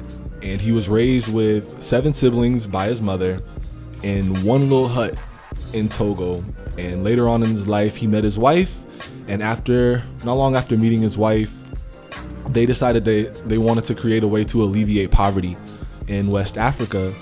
[0.42, 3.42] And he was raised with seven siblings by his mother
[4.02, 5.16] in one little hut
[5.72, 6.44] in Togo.
[6.78, 8.82] And later on in his life, he met his wife.
[9.28, 11.54] And after, not long after meeting his wife,
[12.48, 15.56] they decided they, they wanted to create a way to alleviate poverty
[16.06, 17.12] in West Africa.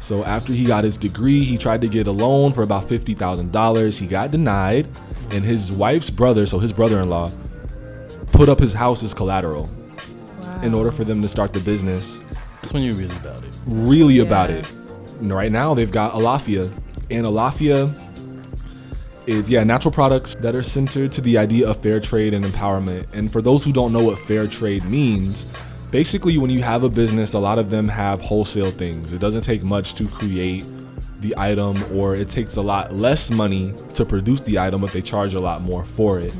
[0.00, 3.98] So after he got his degree, he tried to get a loan for about $50,000.
[4.00, 4.88] He got denied.
[5.30, 7.32] And his wife's brother, so his brother in law,
[8.32, 9.68] put up his house as collateral
[10.42, 10.60] Wow.
[10.62, 12.20] in order for them to start the business
[12.60, 13.50] That's when you're really about it.
[13.66, 14.70] really about it.
[15.20, 16.70] And right now they've got Alaffia,
[17.10, 17.92] and Alaffia
[19.26, 23.06] is yeah natural products that are centered to the idea of fair trade and empowerment.
[23.12, 25.46] And for those who don't know what fair trade means,
[25.90, 29.12] basically when you have a business, a lot of them have wholesale things.
[29.12, 30.64] It doesn't take much to create
[31.20, 35.02] the item, or it takes a lot less money to produce the item, but they
[35.02, 36.34] charge a lot more for it.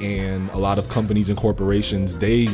[0.00, 2.48] And a lot of companies and corporations they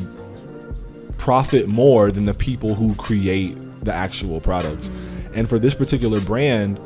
[1.18, 4.90] profit more than the people who create the actual products.
[5.34, 6.78] And for this particular brand,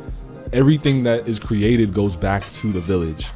[0.53, 3.31] everything that is created goes back to the village.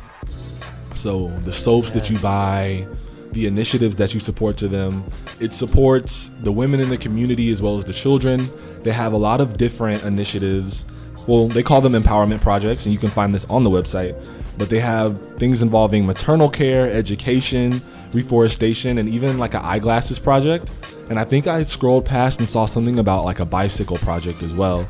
[0.93, 2.87] So the soaps that you buy,
[3.33, 5.05] the initiatives that you support to them,
[5.41, 8.49] it supports the women in the community as well as the children.
[8.83, 10.87] They have a lot of different initiatives.
[11.27, 14.15] Well, they call them empowerment projects, and you can find this on the website.
[14.57, 20.71] But they have things involving maternal care, education, reforestation, and even like an eyeglasses project.
[21.09, 24.55] And I think I scrolled past and saw something about like a bicycle project as
[24.55, 24.89] well.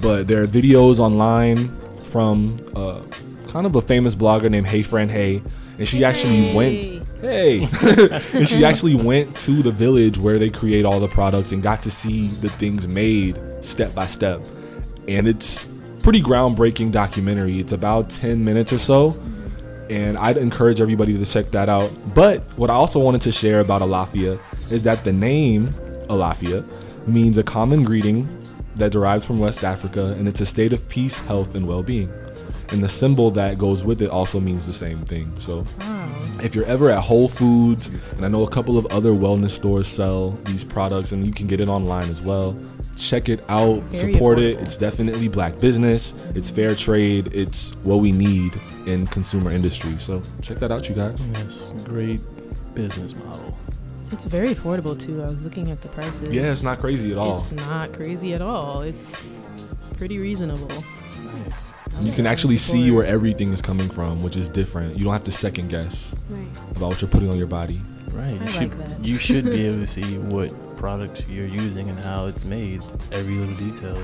[0.00, 1.68] But there are videos online
[2.02, 3.02] from uh,
[3.48, 5.42] kind of a famous blogger named Hey Fran Hey,
[5.78, 7.02] and she actually went.
[7.20, 7.66] Hey,
[8.34, 11.80] and she actually went to the village where they create all the products and got
[11.82, 14.42] to see the things made step by step.
[15.08, 15.64] And it's
[16.02, 17.58] pretty groundbreaking documentary.
[17.58, 19.16] It's about 10 minutes or so,
[19.88, 21.90] and I'd encourage everybody to check that out.
[22.14, 24.38] But what I also wanted to share about Alaffia
[24.70, 25.68] is that the name
[26.08, 26.66] Alaffia
[27.08, 28.28] means a common greeting
[28.76, 32.12] that derives from West Africa, and it's a state of peace, health, and well-being.
[32.70, 35.32] And the symbol that goes with it also means the same thing.
[35.38, 36.40] So hmm.
[36.40, 39.86] if you're ever at Whole Foods, and I know a couple of other wellness stores
[39.86, 42.58] sell these products, and you can get it online as well.
[42.96, 44.58] Check it out, Very support it.
[44.60, 46.14] It's definitely black business.
[46.34, 47.28] It's fair trade.
[47.34, 49.98] It's what we need in consumer industry.
[49.98, 51.24] So check that out, you guys.
[51.34, 52.20] Yes, great
[52.74, 53.56] business model.
[54.12, 55.22] It's very affordable too.
[55.22, 56.28] I was looking at the prices.
[56.34, 57.38] Yeah, it's not crazy at all.
[57.38, 58.82] It's not crazy at all.
[58.82, 59.12] It's
[59.96, 60.68] pretty reasonable.
[60.68, 62.02] Nice.
[62.02, 64.96] You can actually see where everything is coming from, which is different.
[64.98, 66.46] You don't have to second guess Right.
[66.76, 67.80] about what you're putting on your body.
[68.10, 68.28] Right.
[68.28, 69.04] I you like should that.
[69.04, 72.82] you should be able to see what products you're using and how it's made.
[73.12, 73.98] Every little detail.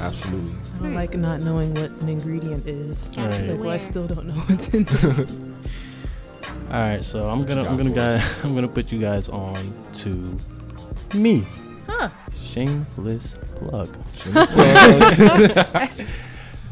[0.00, 0.56] Absolutely.
[0.78, 3.10] I don't like not knowing what an ingredient is.
[3.16, 3.48] Right.
[3.48, 5.30] Like, well, I still don't know what's in it.
[6.70, 10.38] All right, so I'm gonna I'm gonna guy I'm gonna put you guys on to
[11.14, 11.46] me.
[11.86, 12.10] Huh.
[12.42, 13.96] Shameless plug.
[14.14, 15.12] Plug.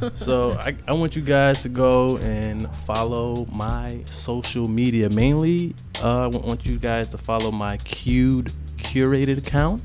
[0.15, 5.09] so I, I want you guys to go and follow my social media.
[5.09, 9.83] Mainly, uh, I want you guys to follow my cued curated account,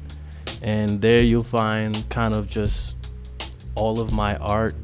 [0.62, 2.96] and there you'll find kind of just
[3.76, 4.76] all of my art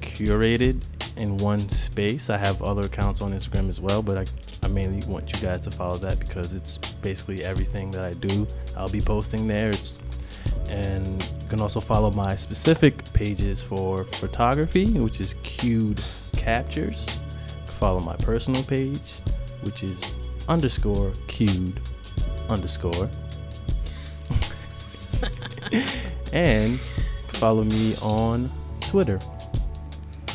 [0.00, 0.82] curated
[1.16, 2.30] in one space.
[2.30, 4.24] I have other accounts on Instagram as well, but I,
[4.62, 8.46] I mainly want you guys to follow that because it's basically everything that I do.
[8.76, 9.70] I'll be posting there.
[9.70, 10.02] It's
[10.68, 16.00] and you can also follow my specific pages for photography, which is Cued
[16.36, 17.20] Captures.
[17.66, 19.20] Follow my personal page,
[19.62, 20.14] which is
[20.48, 21.80] underscore Cued
[22.48, 23.08] underscore.
[26.32, 26.78] and
[27.28, 29.18] follow me on Twitter.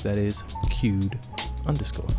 [0.02, 1.18] That is Cued
[1.66, 2.10] underscore.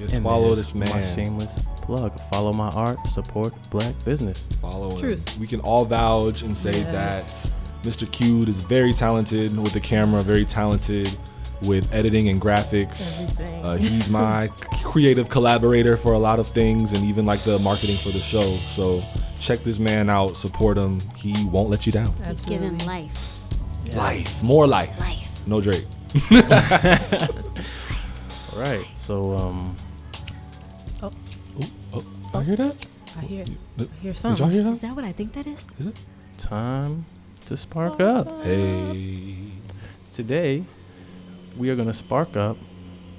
[0.00, 1.14] Just And follow there's this My man.
[1.14, 2.18] shameless plug.
[2.30, 3.06] Follow my art.
[3.06, 4.48] Support black business.
[4.60, 4.98] Follow him.
[4.98, 5.38] Truth.
[5.38, 7.50] We can all vouch and say Yes.
[7.82, 8.10] that Mr.
[8.10, 11.10] Cute is very talented with the camera, very talented
[11.62, 13.28] with editing and graphics.
[13.64, 14.48] Uh, he's my
[14.82, 18.56] creative collaborator for a lot of things and even like the marketing for the show.
[18.64, 19.02] So
[19.38, 20.98] check this man out, support him.
[21.16, 22.14] He won't let you down.
[22.24, 22.86] Keep giving Absolutely.
[22.86, 23.94] life.
[23.94, 24.98] Life, more life.
[25.00, 25.28] Life.
[25.46, 25.84] No Drake.
[28.54, 28.86] All right.
[28.94, 29.76] So um.
[32.32, 32.86] I hear that?
[33.18, 34.88] I hear, Did, I hear did y'all hear Is that?
[34.88, 35.66] that what I think that is?
[35.78, 35.96] Is it?
[36.38, 37.04] Time
[37.46, 38.44] to spark up.
[38.44, 39.36] Hey.
[40.12, 40.64] Today,
[41.56, 42.56] we are going to spark up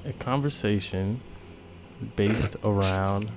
[0.05, 1.21] a conversation
[2.15, 3.29] based around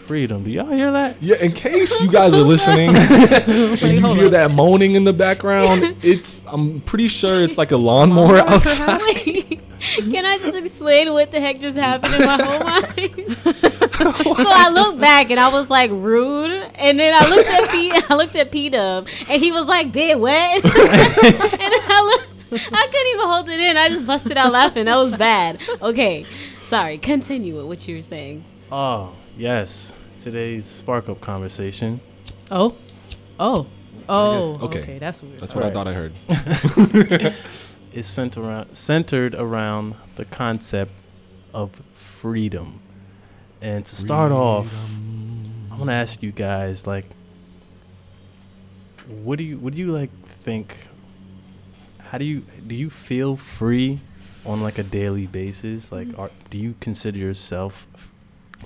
[0.00, 0.42] freedom.
[0.42, 1.22] Do y'all hear that?
[1.22, 5.96] Yeah, in case you guys are listening and you hear that moaning in the background,
[6.02, 8.98] it's I'm pretty sure it's like a lawnmower outside.
[9.80, 13.77] Can I just explain what the heck just happened in my whole mind?
[14.12, 17.90] so I looked back and I was like rude, and then I looked at P,
[18.08, 20.32] I looked at P Dub, and he was like, "Bit what?"
[20.64, 22.16] and I
[22.50, 23.76] looked, I couldn't even hold it in.
[23.76, 24.86] I just busted out laughing.
[24.86, 25.60] That was bad.
[25.82, 26.24] Okay,
[26.58, 26.98] sorry.
[26.98, 28.44] Continue with what you were saying.
[28.72, 29.94] Oh, yes.
[30.22, 32.00] Today's spark up conversation
[32.50, 32.74] Oh.
[33.38, 33.66] Oh.
[34.08, 34.58] Oh.
[34.64, 34.80] Okay.
[34.80, 34.98] Okay.
[34.98, 35.38] That's weird.
[35.38, 35.74] That's what I Right.
[35.74, 37.34] thought I heard.
[37.92, 40.92] is centered around, centered around the concept
[41.54, 42.80] of freedom.
[43.60, 44.72] And to start off,
[45.70, 47.06] I want to ask you guys like
[49.08, 50.76] what do you what do you like think
[51.98, 54.00] how do you do you feel free
[54.44, 55.90] on like a daily basis?
[55.92, 57.86] Like are, do you consider yourself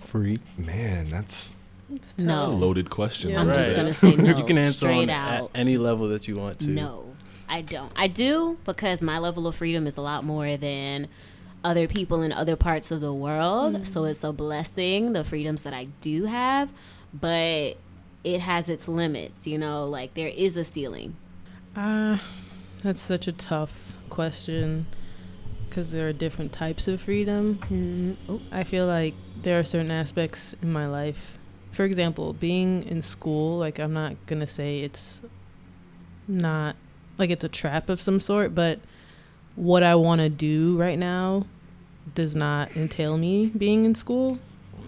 [0.01, 0.39] free?
[0.57, 1.57] Man, that's,
[1.93, 2.35] It's No.
[2.35, 3.31] that's a loaded question.
[3.31, 3.41] Yeah.
[3.41, 4.37] I'm right just gonna say no.
[4.37, 5.51] you can answer straight on at out.
[5.55, 6.71] any Just level that you want to.
[6.71, 7.05] No,
[7.49, 7.93] I don't.
[7.97, 11.09] I do because my level of freedom is a lot more than
[11.65, 13.87] other people in other parts of the world.
[13.87, 16.71] So it's a blessing, the freedoms that I do have,
[17.13, 17.77] but
[18.25, 21.17] it has its limits, you know, like there is a ceiling.
[21.77, 22.19] Uh,
[22.83, 24.87] that's such a tough question
[25.69, 27.59] because there are different types of freedom.
[27.71, 31.39] Mm, oh, I feel like there are certain aspects in my life.
[31.71, 35.23] For example, being in school, like I'm not going to say it's
[36.29, 36.77] not
[37.19, 38.81] like it's a trap of some sort, but
[39.57, 41.47] what I want to do right now
[42.15, 44.39] does not entail me being in school.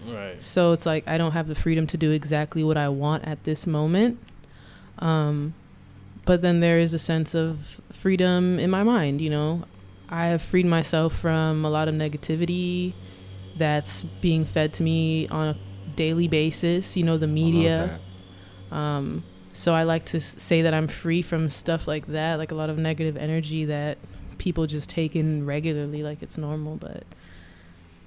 [0.07, 0.39] Right.
[0.41, 3.43] So it's like I don't have the freedom to do exactly what I want at
[3.43, 4.19] this moment.
[4.99, 5.53] Um,
[6.25, 9.63] but then there is a sense of freedom in my mind, you know.
[10.09, 12.93] I have freed myself from a lot of negativity
[13.57, 15.57] that's being fed to me on a
[15.95, 17.99] daily basis, you know, the media.
[18.71, 19.23] Um,
[19.53, 22.69] so I like to say that I'm free from stuff like that, like a lot
[22.69, 23.97] of negative energy that
[24.37, 26.75] people just take in regularly, like it's normal.
[26.75, 27.03] But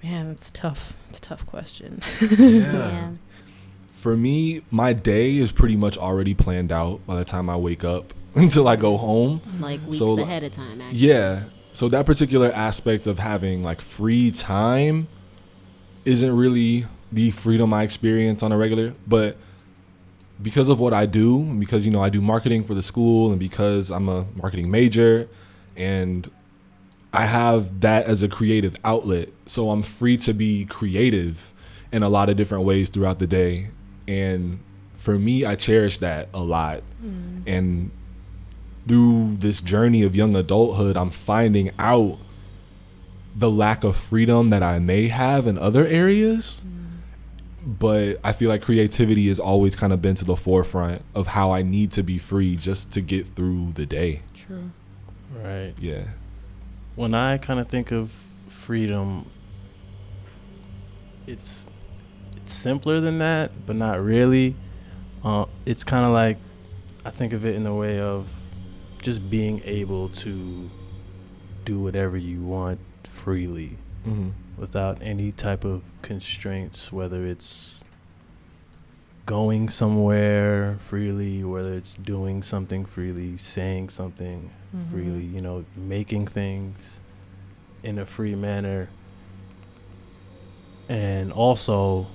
[0.02, 0.94] man, it's tough.
[1.10, 2.02] It's a tough question.
[2.30, 3.12] yeah.
[3.92, 7.84] For me, my day is pretty much already planned out by the time I wake
[7.84, 9.40] up until I go home.
[9.60, 10.98] Like weeks So, ahead of time, actually.
[10.98, 11.44] Yeah.
[11.72, 15.08] So that particular aspect of having like free time
[16.04, 19.36] isn't really the freedom I experience on a regular, but
[20.40, 23.38] because of what I do, because you know I do marketing for the school and
[23.38, 25.28] because I'm a marketing major
[25.78, 26.30] and
[27.12, 31.54] I have that as a creative outlet, so I'm free to be creative
[31.90, 33.70] in a lot of different ways throughout the day.
[34.06, 34.58] And
[34.94, 36.82] for me, I cherish that a lot.
[37.02, 37.44] Mm.
[37.46, 37.90] And
[38.86, 42.18] through this journey of young adulthood, I'm finding out
[43.34, 46.64] the lack of freedom that I may have in other areas.
[46.66, 46.78] Mm.
[47.78, 51.50] but I feel like creativity has always kind of been to the forefront of how
[51.50, 54.22] I need to be free just to get through the day.
[54.34, 54.70] True.
[55.42, 55.74] Right.
[55.78, 56.04] Yeah.
[56.96, 58.10] When I kind of think of
[58.48, 59.26] freedom,
[61.26, 61.70] it's
[62.36, 64.56] it's simpler than that, but not really.
[65.22, 66.38] Uh, it's kind of like
[67.04, 68.28] I think of it in the way of
[69.02, 70.70] just being able to
[71.64, 74.30] do whatever you want freely Mm-hmm.
[74.56, 77.84] without any type of constraints, whether it's
[79.26, 84.92] going somewhere freely, whether it's doing something freely, saying something Mm-hmm.
[84.92, 87.00] freely, you know, making things
[87.82, 88.90] in a free manner.
[90.88, 92.06] And also,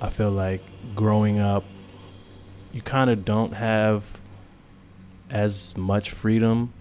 [0.00, 0.62] I feel like
[0.94, 1.64] growing up,
[2.72, 4.20] you kind of don't have
[5.30, 6.72] as much freedom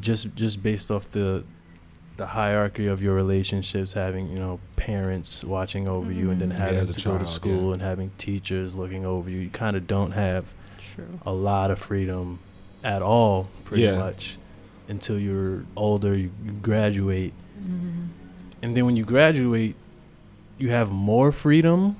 [0.00, 1.42] just just based off the
[2.18, 6.58] the hierarchy of your relationships having you know parents watching over you and then Mhm.
[6.58, 7.72] Yeah, having as a to go to school yeah.
[7.74, 10.44] and having teachers looking over you you kind of don't have
[10.94, 11.18] True.
[11.24, 12.38] a lot of freedom
[12.86, 13.96] at all pretty Yeah.
[13.98, 14.38] much
[14.88, 18.02] until you're older you, you graduate Mm-hmm.
[18.62, 19.74] and then when you graduate
[20.58, 21.96] you have more freedom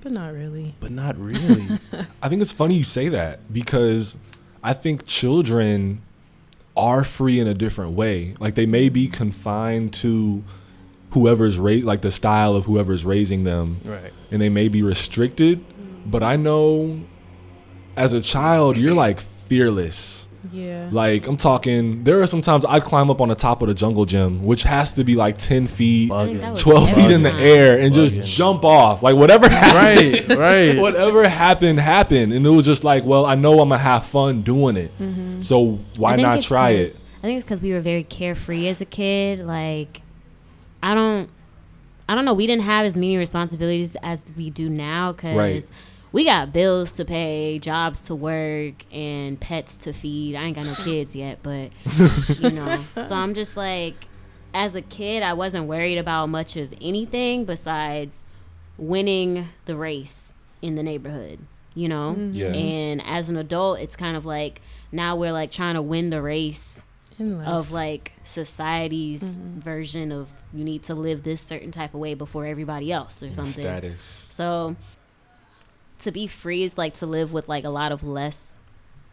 [0.00, 0.74] But not really.
[0.80, 1.78] but not really
[2.22, 4.18] I think it's funny you say that because
[4.64, 6.00] I think children
[6.76, 8.34] are free in a different way.
[8.40, 10.42] Like they may be confined to
[11.10, 15.64] whoever's raised, like the style of whoever's raising them, right and they may be restricted.
[16.06, 17.02] But I know
[17.96, 20.28] as a child, you're like fearless.
[20.50, 20.88] Yeah.
[20.90, 24.06] Like I'm talking, there are sometimes I'd climb up on the top of the jungle
[24.06, 26.60] gym, which has to be like ten feet, I think Bugging.
[26.60, 29.02] 12 feet in the air, and just jump off.
[29.02, 33.34] Like whatever happened, right right whatever happened happened and it was just like well i
[33.34, 35.40] know i'm gonna have fun doing it mm-hmm.
[35.40, 38.86] so why not try it I think it's because we were very carefree as a
[38.86, 39.40] kid.
[39.40, 40.00] Like,
[40.82, 41.28] I don't,
[42.08, 42.32] I don't know.
[42.32, 45.68] We didn't have as many responsibilities as we do now because Right.
[46.12, 50.36] We got bills to pay, jobs to work, and pets to feed.
[50.36, 51.70] I ain't got no kids yet, but
[52.38, 52.82] you know.
[52.96, 53.94] So I'm just like,
[54.52, 58.22] as a kid, I wasn't worried about much of anything besides
[58.76, 61.40] winning the race in the neighborhood.
[61.74, 62.14] You know.
[62.18, 62.34] Mm-hmm.
[62.34, 62.48] Yeah.
[62.48, 66.20] And as an adult, it's kind of like now we're like trying to win the
[66.20, 66.84] race
[67.20, 69.60] of like society's mm-hmm.
[69.60, 73.32] version of you need to live this certain type of way before everybody else or
[73.32, 73.62] something.
[73.62, 74.76] status So
[76.02, 78.58] to be free is like to live with like a lot of less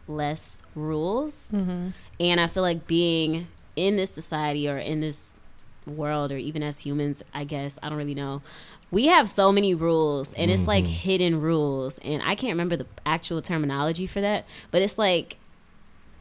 [0.06, 1.50] less rules.
[1.54, 1.92] Mhm.
[2.18, 3.46] And I feel like being
[3.76, 5.38] in this society or in this
[5.86, 8.42] world or even as humans, I guess, I don't really know.
[8.90, 12.86] We have so many rules and it's like hidden rules and I can't remember the
[13.04, 15.36] actual terminology for that, but it's like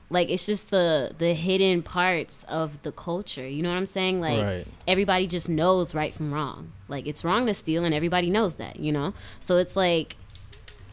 [0.10, 3.48] like it's just the the hidden parts of the culture.
[3.48, 4.20] You know what I'm saying?
[4.22, 4.68] Like Right.
[4.88, 6.72] everybody just knows right from wrong.
[6.90, 9.14] Like it's wrong to steal and everybody knows that, you know?
[9.40, 10.16] So it's like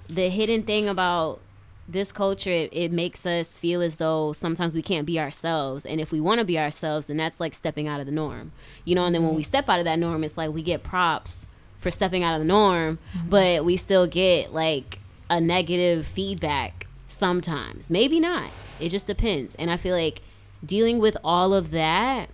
[0.09, 1.41] the hidden thing about
[1.87, 5.85] this culture it, it makes us feel as though sometimes we can't be ourselves.
[5.85, 8.53] And if we want to be ourselves then that's like stepping out of the norm.
[8.85, 9.49] You know and then when we mm-hmm.
[9.49, 11.47] step out of that norm it's like we get props
[11.79, 13.29] for stepping out of the norm mm-hmm.
[13.29, 17.91] but we still get like a negative feedback sometimes.
[17.91, 18.51] Maybe not.
[18.81, 19.55] It just depends.
[19.57, 20.23] And i feel like
[20.65, 22.31] dealing with all of that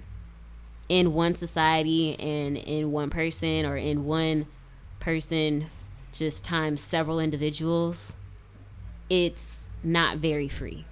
[0.88, 4.46] in one society and in one person or in one
[4.98, 5.70] person
[6.12, 8.16] just times several individuals
[9.10, 10.86] it's not very free.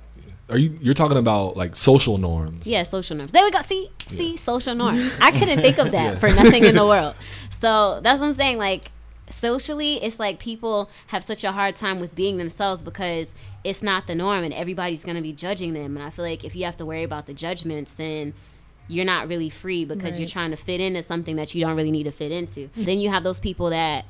[0.50, 2.66] Are you you're talking about like social norms.
[2.66, 3.32] Yeah social norms.
[3.32, 3.62] There we go.
[3.62, 5.12] See see social norms.
[5.20, 7.14] I couldn't think of that for nothing in the world.
[7.50, 8.90] So that's what i'm saying like
[9.30, 14.06] socially it's like people have such a hard time with being themselves because it's not
[14.06, 15.96] the norm and everybody's going to be judging them.
[15.96, 18.34] And i feel like if you have to worry about the judgments then
[18.90, 21.90] you're not really free because you're trying to fit into something that you don't really
[21.90, 22.60] need to fit into.
[22.60, 22.84] Mm-hmm.
[22.84, 24.06] Then you have those people that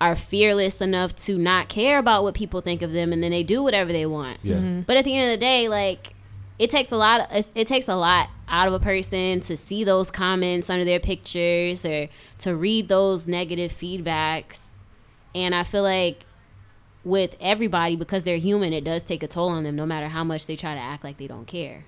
[0.00, 3.42] are fearless enough to not care about what people think of them and then they
[3.42, 4.80] do whatever they want yeah mm-hmm.
[4.82, 6.14] but at the end of the day, like
[6.58, 7.28] it takes a lot.
[7.30, 11.00] It, it takes a lot out of a person to see those comments under their
[11.00, 14.80] pictures or to read those negative feedbacks.
[15.34, 16.24] And I feel like
[17.04, 20.24] with everybody, because they're human, it does take a toll on them, no matter how
[20.24, 21.84] much they try to act like they don't care.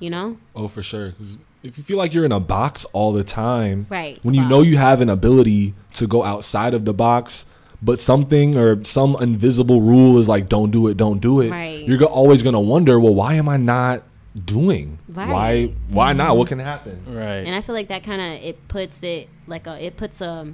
[0.00, 0.38] You know?
[0.56, 3.86] oh for sure 'Cause if you feel like you're in a box all the time
[3.90, 4.50] Right, when you box.
[4.50, 7.46] know you have an ability to go outside of the box
[7.82, 11.86] but something or some invisible rule is like don't do it don't do it Right.
[11.86, 14.02] you're always gonna wonder well why am i not
[14.44, 15.74] doing why Right.
[15.88, 19.02] why not what can happen right And I feel like that kind of it puts
[19.02, 20.46] it like a it puts a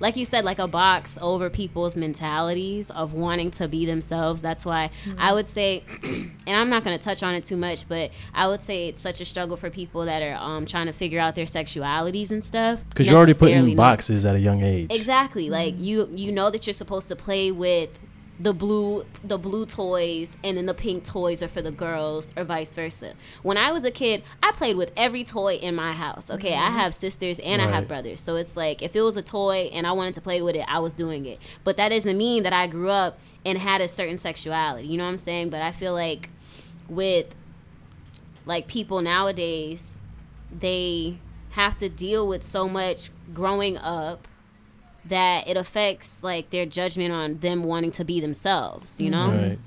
[0.00, 4.42] like you said, like a box over people's mentalities of wanting to be themselves.
[4.42, 7.88] That's why I would say, and I'm not going to touch on it too much,
[7.88, 10.92] but I would say it's such a struggle for people that are um, trying to
[10.92, 12.80] figure out their sexualities and stuff.
[12.88, 14.92] Because you're already put in boxes at a young age.
[14.92, 15.50] Exactly.
[15.50, 17.98] Like you you know that you're supposed to play with
[18.40, 22.44] the blue the blue toys and then the pink toys are for the girls or
[22.44, 23.14] vice versa.
[23.42, 26.30] When I was a kid, I played with every toy in my house.
[26.30, 26.76] Okay, I mm-hmm.
[26.76, 28.20] have sisters and I have brothers.
[28.20, 30.64] So it's like if it was a toy and I wanted to play with it,
[30.68, 31.40] I was doing it.
[31.64, 34.86] But that doesn't mean that I grew up and had a certain sexuality.
[34.86, 35.50] You know what I'm saying?
[35.50, 36.30] But I feel like
[36.88, 37.34] with
[38.46, 40.00] like people nowadays,
[40.56, 41.18] they
[41.50, 44.28] have to deal with so much growing up
[45.08, 49.30] that it affects like their judgment on them wanting to be themselves, you know?
[49.30, 49.58] Right.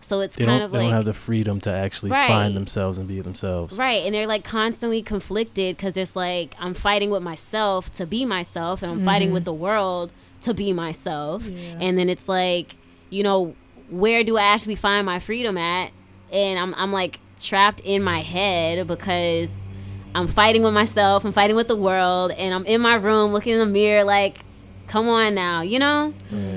[0.00, 0.66] So it's They kind don't.
[0.66, 2.28] of They like they don't have the freedom to actually Right.
[2.28, 3.76] find themselves and be themselves.
[3.78, 8.24] Right, and they're like constantly conflicted because it's like I'm fighting with myself to be
[8.24, 9.34] myself, and I'm fighting mm-hmm.
[9.34, 11.44] with the world to be myself.
[11.44, 11.78] Yeah.
[11.80, 12.76] And then it's like,
[13.10, 13.54] you know,
[13.90, 15.90] where do I actually find my freedom at?
[16.32, 19.66] And I'm I'm like trapped in my head because
[20.14, 23.52] I'm fighting with myself, I'm fighting with the world, and I'm in my room looking
[23.54, 24.40] in the mirror like,
[24.88, 26.12] come on now, you know?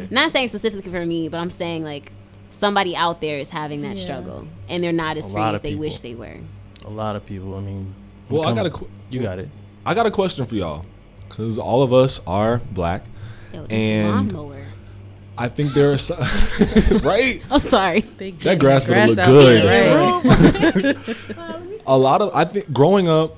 [0.10, 2.12] Not saying specifically for me, but I'm saying like
[2.50, 4.04] somebody out there is having that Yeah.
[4.04, 6.38] struggle and they're not as A free as of they wish they were.
[6.86, 7.56] A lot of people.
[7.56, 7.94] I mean.
[8.30, 9.50] Well, it I got a qu- You got it.
[9.86, 10.86] I got a question for y'all,
[11.30, 13.04] because all of us are black.
[13.54, 14.36] Yo, And-
[15.38, 16.20] I think there are some,
[17.02, 17.42] right.
[17.50, 18.02] I'm sorry.
[18.42, 19.64] That grass better look out good.
[20.86, 20.98] right?
[21.88, 23.38] a lot of I think growing up,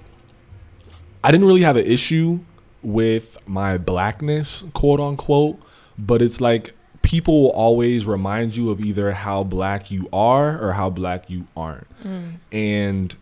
[1.23, 2.39] I didn't really have an issue
[2.83, 5.59] with my blackness, quote unquote.
[5.97, 10.73] But it's like people will always remind you of either how black you are or
[10.73, 12.33] how black you aren't, mm.
[12.51, 13.15] and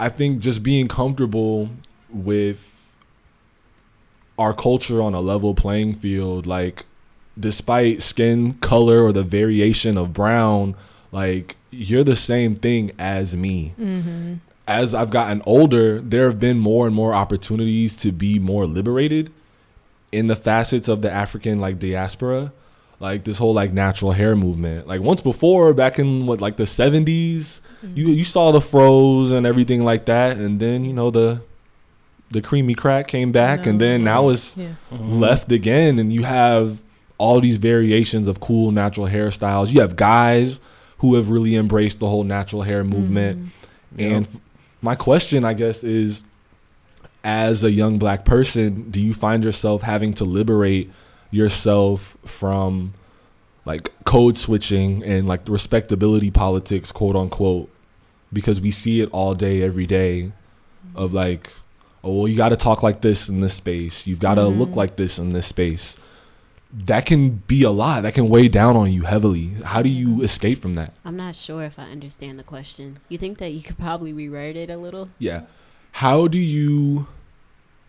[0.00, 1.70] I think just being comfortable
[2.08, 2.92] with
[4.38, 6.84] our culture on a level playing field, like
[7.38, 10.76] despite skin color or the variation of brown,
[11.10, 13.74] like you're the same thing as me.
[13.78, 14.34] Mm-hmm.
[14.68, 19.32] As I've gotten older, there have been more and more opportunities to be more liberated
[20.12, 22.52] in the facets of the African like diaspora.
[23.00, 24.86] Like this whole like natural hair movement.
[24.86, 27.96] Like once before, back in what like the seventies, mm-hmm.
[27.96, 31.40] you you saw the froze and everything like that, and then you know the
[32.30, 34.66] the creamy crack came back, and then now it's Yeah.
[34.92, 35.12] Mm-hmm.
[35.12, 36.82] left again and you have
[37.16, 40.60] all these variations of cool natural hairstyles you have guys
[40.98, 44.00] who have really embraced the whole natural hair movement mm-hmm.
[44.00, 44.36] and f-
[44.80, 46.24] my question i guess is
[47.24, 50.90] as a young black person do you find yourself having to liberate
[51.30, 52.94] yourself from
[53.68, 57.70] like code switching and like respectability politics quote unquote?
[58.32, 60.32] Because we see it all day every day
[60.94, 61.52] of like
[62.02, 64.06] oh well you got to talk like this in this space.
[64.06, 64.78] You've got to look mm-hmm.
[64.78, 65.98] like this in this space
[66.70, 70.22] that can be a lot that can weigh down on you heavily how do you
[70.22, 72.98] escape from that I'm not sure if I understand the question.
[73.08, 75.08] You think that you could probably rewrite it a little?
[75.18, 75.42] yeah
[75.92, 77.08] how do you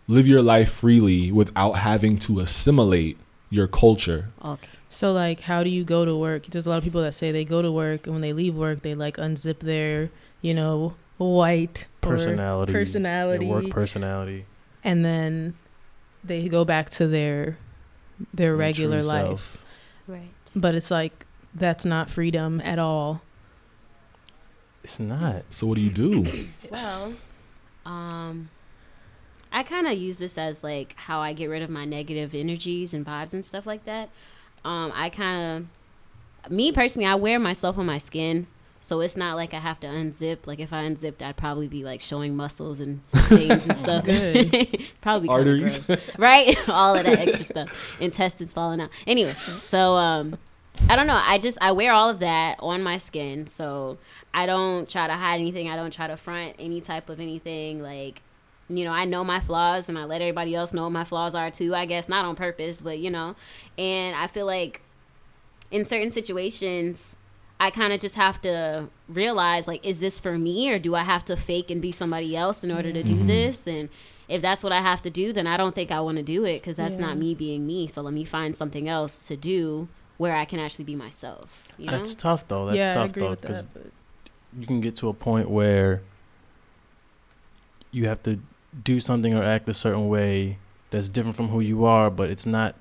[0.08, 3.18] live your life freely without having to assimilate
[3.50, 4.68] your culture Okay.
[4.92, 6.46] So like, how do you go to work?
[6.46, 8.56] There's a lot of people that say they go to work and when they leave
[8.56, 10.10] work, they like unzip their,
[10.42, 12.72] you know, white Personality.
[12.72, 14.46] personality, Your work personality.
[14.82, 15.54] and then
[16.24, 17.56] they go back to their
[18.32, 19.26] their your regular life.
[19.26, 19.64] self.
[20.06, 20.30] Right.
[20.54, 23.22] But it's like that's not freedom at all.
[24.82, 25.42] It's not.
[25.50, 27.14] so what do you do Well,
[27.84, 28.48] um,
[29.52, 32.94] I kind of use this as like how I get rid of my negative energies
[32.94, 34.08] and vibes and stuff like that.
[34.64, 35.68] Um, I kind
[36.44, 38.46] of, me personally, I wear myself on my skin.
[38.82, 40.46] So it's not like I have to unzip.
[40.46, 44.04] Like if I unzipped, I'd probably be like showing muscles and veins and stuff.
[45.02, 45.88] Probably Arteries.
[46.18, 46.56] right?
[46.68, 48.88] All of that extra stuff, intestines falling out.
[49.06, 50.38] Anyway, so um,
[50.88, 51.20] I don't know.
[51.22, 53.98] I just I wear all of that on my skin, so
[54.32, 55.68] I don't try to hide anything.
[55.68, 57.82] I don't try to front any type of anything.
[57.82, 58.22] Like,
[58.68, 61.34] you know, I know my flaws, and I let everybody else know what my flaws
[61.34, 61.74] are too.
[61.74, 63.36] I guess not on purpose, but you know,
[63.76, 64.80] and I feel like
[65.70, 67.16] in certain situations.
[67.62, 71.02] I kind of just have to realize like is this for me or do I
[71.02, 73.26] have to fake and be somebody else in order to do mm-hmm.
[73.26, 73.90] this and
[74.28, 76.44] if that's what I have to do then I don't think I want to do
[76.44, 77.06] it cuz that's Yeah.
[77.06, 80.58] not me being me so let me find something else to do where I can
[80.58, 82.66] actually be myself you know That's tough though.
[82.66, 83.74] That's yeah, I tough agree though with because that.
[83.74, 83.92] but-
[84.58, 86.02] you can get to a point where
[87.92, 88.40] you have to
[88.84, 90.58] do something or act a certain way
[90.90, 92.74] that's different from who you are, but it's not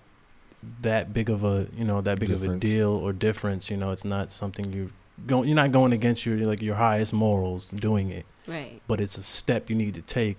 [0.82, 3.70] that big of a you know that big of a deal or difference.
[3.70, 4.92] You know, it's not something you
[5.28, 5.44] go.
[5.44, 9.24] You're not going against your like your highest morals doing it, right but it's a
[9.24, 10.38] step you need to take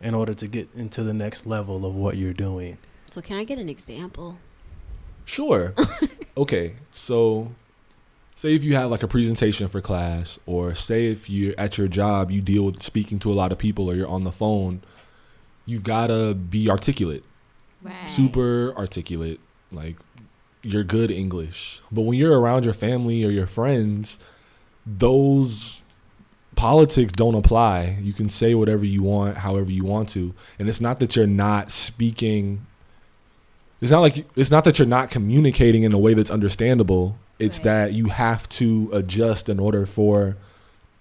[0.00, 2.78] in order to get into the next level of what you're doing.
[3.06, 4.38] So can I get an example?
[5.24, 5.74] Sure.
[6.36, 7.52] okay, so
[8.34, 11.86] say if you have like a presentation for class, or say if you're at your
[11.88, 14.80] job, you deal with speaking to a lot of people, or you're on the phone,
[15.66, 17.24] you've got to be articulate,
[17.82, 18.08] Right.
[18.10, 19.40] super articulate,
[19.72, 19.96] like
[20.62, 21.80] you're good English.
[21.90, 24.18] But when you're around your family or your friends,
[24.86, 25.82] those
[26.56, 27.98] politics don't apply.
[28.02, 30.34] You can say whatever you want, however you want to.
[30.58, 32.66] And it's not that you're not speaking
[33.80, 37.16] it's not like it's not that you're not communicating in a way that's understandable.
[37.38, 37.64] It's Right.
[37.64, 40.36] that you have to adjust in order for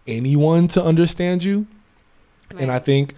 [0.08, 1.68] anyone to understand you.
[2.58, 3.16] And I think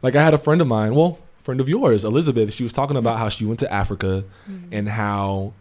[0.00, 1.18] like I had a friend of mine, well,
[1.48, 4.68] friend of yours, Elizabeth, she was talking about how she went to Africa mm-hmm.
[4.70, 5.54] and how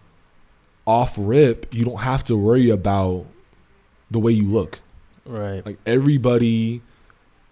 [0.85, 3.25] off rip you don't have to worry about
[4.11, 4.81] the way you look.
[5.25, 5.65] Right.
[5.65, 6.81] Like everybody,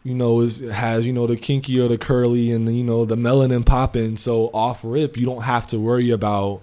[0.03, 3.15] you know, is has you know the kinky or the curly and you know the
[3.15, 4.17] melanin popping.
[4.17, 6.61] So off rip, you don't have to worry about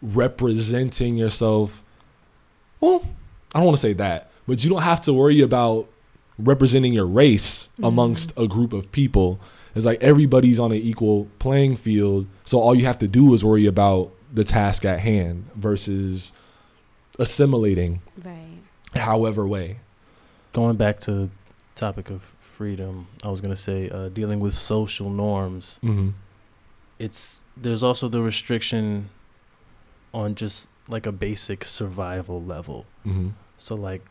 [0.00, 1.82] representing yourself.
[2.78, 3.04] Well,
[3.52, 5.88] I don't want to say that, but you don't have to worry about
[6.38, 7.86] representing your race mm-hmm.
[7.86, 9.40] amongst a group of people.
[9.76, 12.26] It's like everybody's on an equal playing field.
[12.44, 16.32] So all you have to do is worry about the task at hand versus
[17.18, 18.58] assimilating Right.
[18.94, 19.80] however way.
[20.52, 21.30] Going back to
[21.74, 25.78] topic of freedom, I was gonna say uh, dealing with social norms.
[25.82, 26.10] Mm-hmm.
[26.98, 29.10] It's there's also the restriction
[30.14, 32.86] on just like a basic survival level.
[33.04, 33.28] Mm-hmm.
[33.58, 34.02] So like,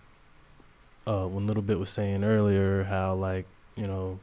[1.08, 4.20] uh, when Little Bit was saying earlier, how like you know,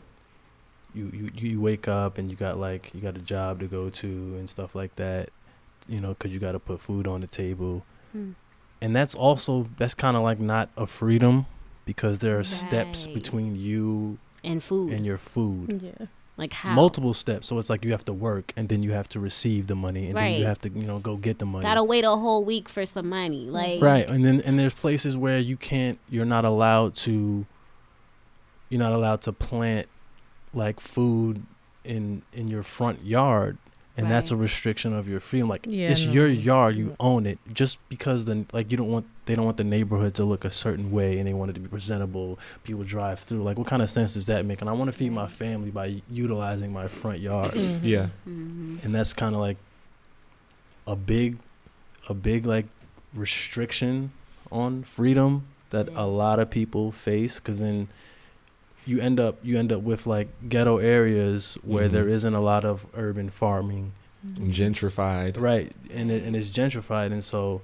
[0.94, 3.90] you you you wake up and you got like you got a job to go
[3.90, 4.06] to
[4.38, 5.30] and stuff like that,
[5.88, 8.32] you know, because you got to put food on the table, Hmm.
[8.80, 11.46] and that's also that's kind of like not a freedom
[11.84, 14.92] because there are steps between you And food.
[14.92, 15.82] and your food.
[15.82, 16.06] Yeah.
[16.36, 16.72] like how?
[16.74, 19.66] Multiple steps, so it's like you have to work, and then you have to receive
[19.66, 21.62] the money, and then you have to, you know, go get the money.
[21.64, 23.46] Gotta wait a whole week for some money.
[23.50, 27.46] Like right and then and there's places where you can't you're not allowed to
[28.70, 29.86] you're not allowed to plant
[30.54, 31.42] like food
[31.84, 33.58] in in your front yard
[33.94, 35.48] and that's a restriction of your freedom.
[35.50, 36.12] Like Yeah, it's no.
[36.12, 37.38] your yard you own it.
[37.52, 40.50] Just because the like you don't want they don't want the neighborhood to look a
[40.50, 43.42] certain way and they want it to be presentable people drive through.
[43.42, 44.60] Like what kind of sense does that make?
[44.62, 47.54] And i want to feed my family by utilizing my front yard.
[47.82, 48.06] Yeah.
[48.24, 49.58] hmm and that's kind of like
[50.86, 51.36] a big
[52.08, 52.66] a big like
[53.14, 54.10] restriction
[54.50, 57.88] on freedom that a lot of people face because then
[58.86, 61.92] you end up you end up with like ghetto areas where Mhm.
[61.92, 63.92] there isn't a lot of urban farming
[64.26, 65.40] Gentrified.
[65.40, 67.62] right and it, and it's gentrified and so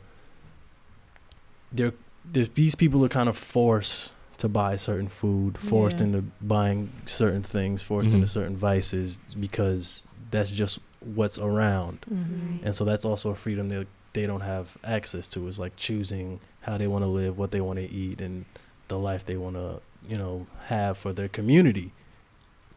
[1.72, 1.92] there
[2.30, 6.06] there- these people are kind of forced to buy certain food forced Yeah.
[6.06, 8.14] into buying certain things forced Mhm.
[8.14, 12.64] into certain vices because that's just what's around Mm-hmm.
[12.64, 16.40] and so that's also a freedom that they don't have access to is like choosing
[16.62, 18.44] how they want to live what they want to eat and
[18.88, 21.92] the life they want to you know have for their community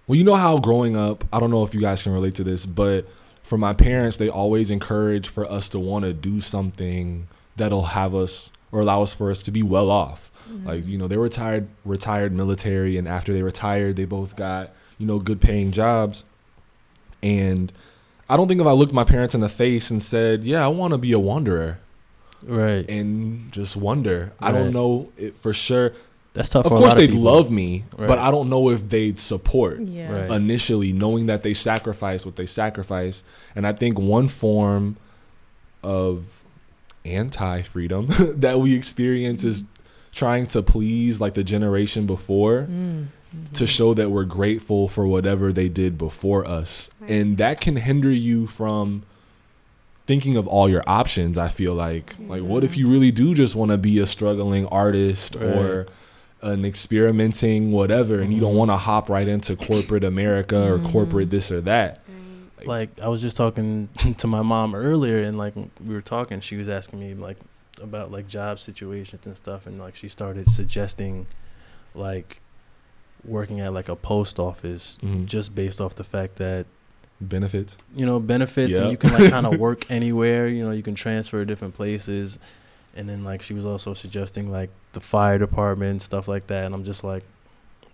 [0.08, 2.44] Well, you know how growing up, I don't know if you guys can relate to
[2.44, 3.08] this, but
[3.44, 8.14] for my parents, they always encourage for us to want to do something that'll have
[8.16, 10.32] us or allow us for us to be well off.
[10.50, 10.68] Mm-hmm.
[10.68, 14.72] Like, you know, they were retired retired military and after they retired, they both got,
[14.98, 16.26] you know, good paying jobs.
[17.24, 17.72] And
[18.30, 20.70] I don't think if I looked my parents in the face and said, "Yeah, I
[20.70, 21.80] want to be a wanderer
[22.44, 25.94] right and just wonder." I don't know it for sure.
[26.34, 27.24] That's tough Of for a course lot they'd people.
[27.24, 30.12] love me, but I don't know if they'd support Yeah.
[30.12, 30.32] Right.
[30.32, 33.24] initially, knowing that they sacrifice what they sacrifice.
[33.56, 34.98] And I think one form
[35.84, 36.26] of
[37.06, 38.08] anti freedom
[38.38, 39.66] that we experience is
[40.14, 43.08] trying to please like the generation before Mm.
[43.54, 46.90] to show that we're grateful for whatever they did before us.
[47.00, 47.12] Right.
[47.12, 49.04] And that can hinder you from
[50.06, 52.16] thinking of all your options, I feel like.
[52.20, 55.86] Like what if you really do just want to be a struggling artist or
[56.44, 58.58] an experimenting whatever and you don't Mhm.
[58.58, 62.00] want to hop right into corporate America or corporate this or that.
[62.58, 62.68] Right.
[62.68, 66.58] like I was just talking to my mom earlier, and like we were talking, she
[66.58, 67.38] was asking me like
[67.82, 71.26] about like job situations and stuff, and like she started suggesting
[71.96, 72.42] like
[73.26, 75.26] working at like a post office Mhm.
[75.26, 76.66] just based off the fact that
[77.20, 77.78] Benefits.
[77.96, 78.82] you know benefits Yeah.
[78.82, 80.48] and you can like kind of work anywhere.
[80.48, 82.40] You know, you can transfer to different places,
[82.96, 86.74] and then like she was also suggesting like the fire department stuff like that, and
[86.76, 87.24] I'm just like,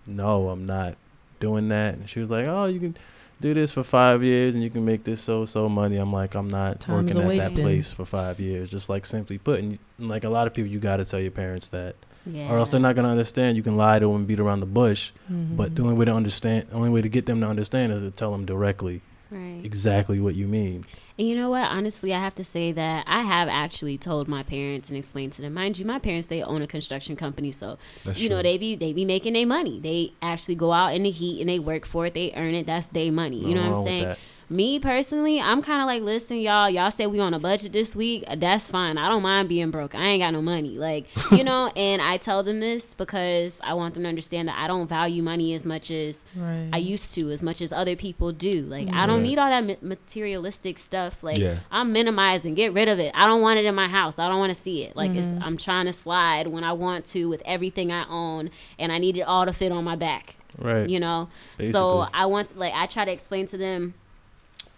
[0.06, 0.96] no, I'm not
[1.40, 1.94] doing that.
[1.94, 2.96] And she was like, oh, you can
[3.40, 5.96] do this for five years and you can make this so so money.
[5.96, 8.70] I'm like, I'm not Time's working at that place for five years.
[8.70, 11.30] Just like simply put, and, like a lot of people, you got to tell your
[11.30, 11.94] parents that,
[12.26, 12.50] Yeah.
[12.50, 13.56] or else they're not gonna understand.
[13.56, 15.56] You can lie to them and beat around the bush, Mm-hmm.
[15.56, 18.02] but the only way to understand, the only way to get them to understand is
[18.02, 19.02] to tell them directly.
[19.30, 19.60] Right.
[19.62, 20.84] exactly what you mean.
[21.18, 21.68] And you know what?
[21.68, 25.42] Honestly, I have to say that I have actually told my parents and explained to
[25.42, 25.54] them.
[25.54, 28.76] Mind you, my parents they own a construction company, so That's you know they be
[28.76, 29.80] they be making their money.
[29.80, 32.14] They actually go out in the heat and they work for it.
[32.14, 32.66] They earn it.
[32.66, 33.38] That's their money.
[33.38, 34.16] You know what I'm saying?
[34.50, 36.70] Me personally, I'm kind of like, listen, y'all.
[36.70, 38.24] Y'all said we on a budget this week.
[38.26, 38.96] Uh, That's fine.
[38.96, 39.94] I don't mind being broke.
[39.94, 41.70] I ain't got no money, like you know.
[41.76, 45.22] and I tell them this because I want them to understand that I don't value
[45.22, 46.70] money as much as Right.
[46.72, 48.62] I used to, as much as other people do.
[48.62, 49.22] Like I don't Right.
[49.28, 51.22] need all that materialistic stuff.
[51.22, 51.58] Like Yeah.
[51.70, 53.12] I'm minimizing, get rid of it.
[53.14, 54.18] I don't want it in my house.
[54.18, 54.96] I don't want to see it.
[54.96, 58.92] Like it's, I'm trying to slide when I want to with everything I own, and
[58.92, 60.88] I need it all to fit on my back Right.
[60.88, 61.28] you know
[61.70, 63.94] so i want like i try to explain to them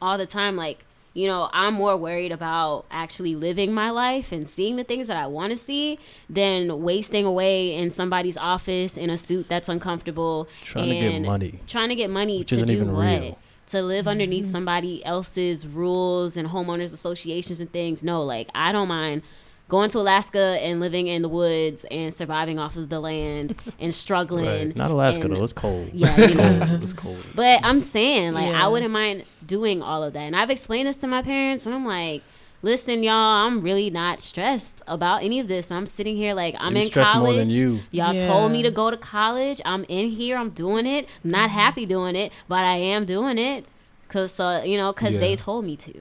[0.01, 0.85] all the time like
[1.15, 5.17] you know i'm more worried about actually living my life and seeing the things that
[5.17, 5.99] i want to see
[6.29, 11.61] than wasting away in somebody's office in a suit that's uncomfortable Trying to get money.
[11.67, 13.39] trying to get money Which to isn't do even what real.
[13.69, 14.53] to live underneath mm-hmm.
[14.53, 19.23] somebody else's rules and homeowners associations and things no like i don't mind
[19.71, 23.95] going to alaska and living in the woods and surviving off of the land and
[23.95, 24.77] struggling Right.
[24.77, 25.45] Not Alaska and- though.
[25.45, 25.91] It's cold.
[25.95, 26.69] Yeah, you know.
[26.83, 27.25] it's cold.
[27.35, 28.65] But I'm saying, like, Yeah.
[28.65, 30.21] I wouldn't mind doing all of that.
[30.21, 32.23] And I've explained this to my parents, and I'm like,
[32.63, 35.69] listen, y'all, I'm really not stressed about any of this.
[35.71, 37.23] And I'm sitting here, like, I'm They in stress college.
[37.31, 37.81] more than you.
[37.91, 38.27] Y'all Yeah.
[38.27, 39.61] told me to go to college.
[39.65, 40.37] I'm in here.
[40.37, 41.09] I'm doing it.
[41.25, 41.59] I'm not mm-hmm.
[41.59, 43.67] happy doing it, but I am doing it.
[44.09, 45.21] Cause so you know, cause Yeah.
[45.21, 45.95] they told me to.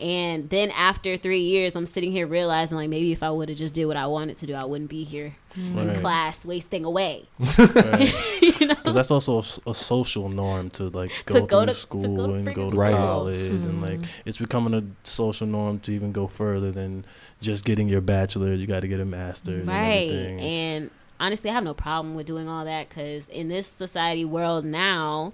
[0.00, 3.58] And then after three years, I'm sitting here realizing like maybe if I would have
[3.58, 7.28] just did what I wanted to do, I wouldn't be here in class wasting away.
[7.38, 12.26] Because that's also a social norm to like go, To go to- to school go
[12.28, 12.92] to and go to Right.
[12.92, 14.22] college and like Mm-hmm.
[14.28, 17.04] it's becoming a social norm to even go further than
[17.40, 18.60] just getting your bachelor's.
[18.60, 22.26] You got to get a master's right and and honestly i have no problem with
[22.26, 25.32] doing all that because in this society world now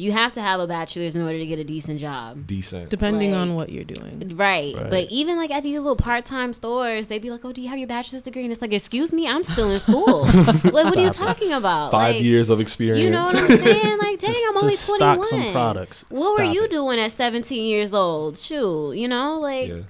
[0.00, 2.88] you have to have a bachelor's in order to get a decent job Decent.
[2.88, 4.32] Depending Like- on what you're doing.
[4.36, 4.74] Right.
[4.76, 4.88] Right.
[4.88, 7.78] but even like at these little part-time stores, they'd be like, "Oh, do you have
[7.78, 10.22] your bachelor's degree?" And it's like, "Excuse me, I'm still in school.
[10.64, 11.90] like, what are you talking about?
[11.90, 13.04] Five Like, years of experience.
[13.04, 13.98] You know what I'm saying?
[13.98, 15.24] Like, dang, Just I'm to only stock 21.
[15.24, 16.04] some products.
[16.10, 16.70] What were you it.
[16.70, 18.36] doing at 17 years old?
[18.38, 19.68] Shoot, you know, like.
[19.68, 19.80] yeah.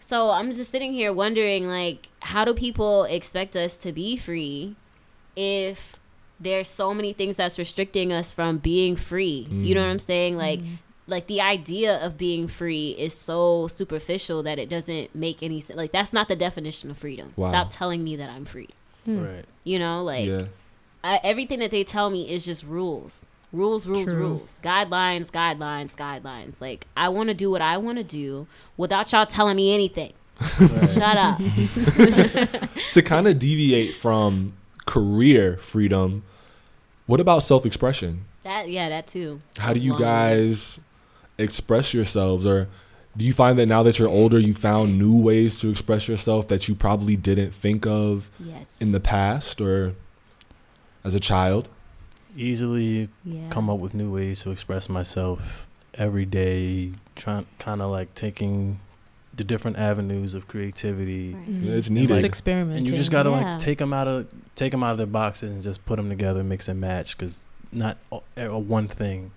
[0.00, 4.74] So I'm just sitting here wondering, like, how do people expect us to be free
[5.36, 5.96] if
[6.42, 9.46] there's so many things that's restricting us from being free?
[9.50, 10.00] You know what I'm mm.
[10.00, 10.36] saying?
[10.36, 10.74] Like, mm-hmm.
[11.06, 15.76] like the idea of being free is so superficial that it doesn't make any sense.
[15.76, 17.32] Like, that's not the definition of freedom.
[17.36, 17.48] Wow.
[17.48, 18.70] Stop telling me that I'm free.
[19.04, 19.22] Hmm.
[19.22, 19.44] Right.
[19.64, 20.44] You know, like yeah.
[21.02, 23.26] I, everything that they tell me is just rules.
[23.52, 24.14] Rules, rules, True.
[24.14, 24.58] rules.
[24.62, 26.60] Guidelines, guidelines, guidelines.
[26.60, 30.12] Like I want to do what I want to do without y'all telling me anything.
[30.94, 31.38] Shut up.
[32.92, 34.54] to kind of deviate from
[34.86, 36.22] career freedom,
[37.12, 38.24] what about self expression?
[38.42, 39.40] That yeah, that too.
[39.58, 40.80] How do you guys
[41.36, 42.46] express yourselves?
[42.46, 42.68] Or
[43.14, 46.48] do you find that now that you're older, you found new ways to express yourself
[46.48, 48.78] that you probably didn't think of Yes.
[48.80, 49.94] in the past or
[51.04, 51.68] as a child?
[52.34, 53.50] Easily yeah.
[53.50, 56.92] come up with new ways to express myself every day.
[57.14, 58.80] Trying, kind of like taking
[59.34, 61.34] the different avenues of creativity.
[61.34, 61.48] Right.
[61.48, 61.62] Mhm.
[61.68, 62.24] It's Just needed.
[62.24, 62.78] experimenting.
[62.78, 63.52] and you just gotta Yeah.
[63.52, 66.08] like take them out of take them out of their boxes and just put them
[66.10, 67.16] together, mix and match.
[67.16, 69.30] Because not o- a one thing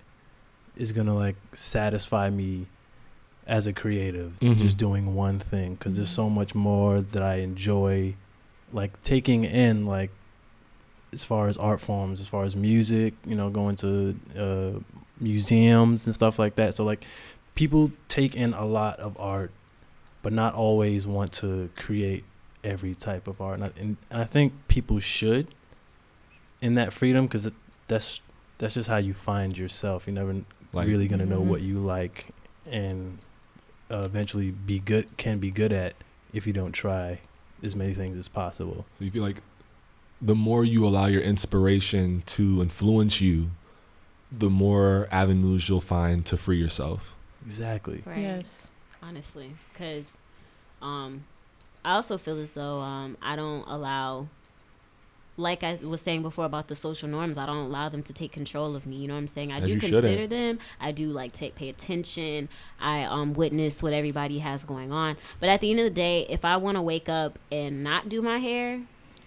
[0.76, 2.66] is gonna like satisfy me
[3.46, 4.38] as a creative.
[4.40, 4.56] Mhm.
[4.58, 8.14] Just doing one thing because there's so much more that I enjoy,
[8.74, 10.10] like taking in like
[11.14, 14.80] as far as art forms, as far as music, you know, going to uh,
[15.18, 16.74] museums and stuff like that.
[16.74, 17.04] So like
[17.54, 19.50] people take in a lot of art,
[20.26, 22.24] but not always want to create
[22.64, 23.60] every type of art.
[23.60, 25.46] And I, and I think people should
[26.60, 27.48] in that freedom because
[27.86, 28.20] that's
[28.58, 30.04] that's just how you find yourself.
[30.08, 31.46] You're never Like- really gonna know Mhm.
[31.46, 32.26] what you like
[32.68, 33.18] and
[33.88, 35.94] uh, eventually be good can be good at
[36.32, 37.20] if you don't try
[37.62, 38.84] as many things as possible.
[38.98, 39.40] So you feel like
[40.20, 43.52] the more you allow your inspiration to influence you,
[44.36, 47.14] the more avenues you'll find to free yourself.
[47.44, 48.02] Exactly.
[48.04, 48.18] Right.
[48.18, 48.65] Yes.
[49.02, 50.18] Honestly because
[50.82, 51.24] um
[51.84, 54.26] i also feel as though um i don't allow
[55.38, 58.32] like i was saying before about the social norms i don't allow them to take
[58.32, 59.52] control of me you know what i'm saying?
[59.52, 60.30] I As do consider shouldn't.
[60.30, 62.48] them i do like take pay attention
[62.80, 66.26] i um witness what everybody has going on but at the end of the day
[66.30, 68.80] if i want to wake up and not do my hair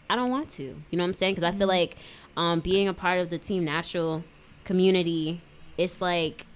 [0.10, 1.36] i don't want to you know what i'm saying?
[1.36, 1.96] Because i feel like
[2.36, 4.24] um being a part of the team natural
[4.64, 5.42] community
[5.78, 6.48] it's like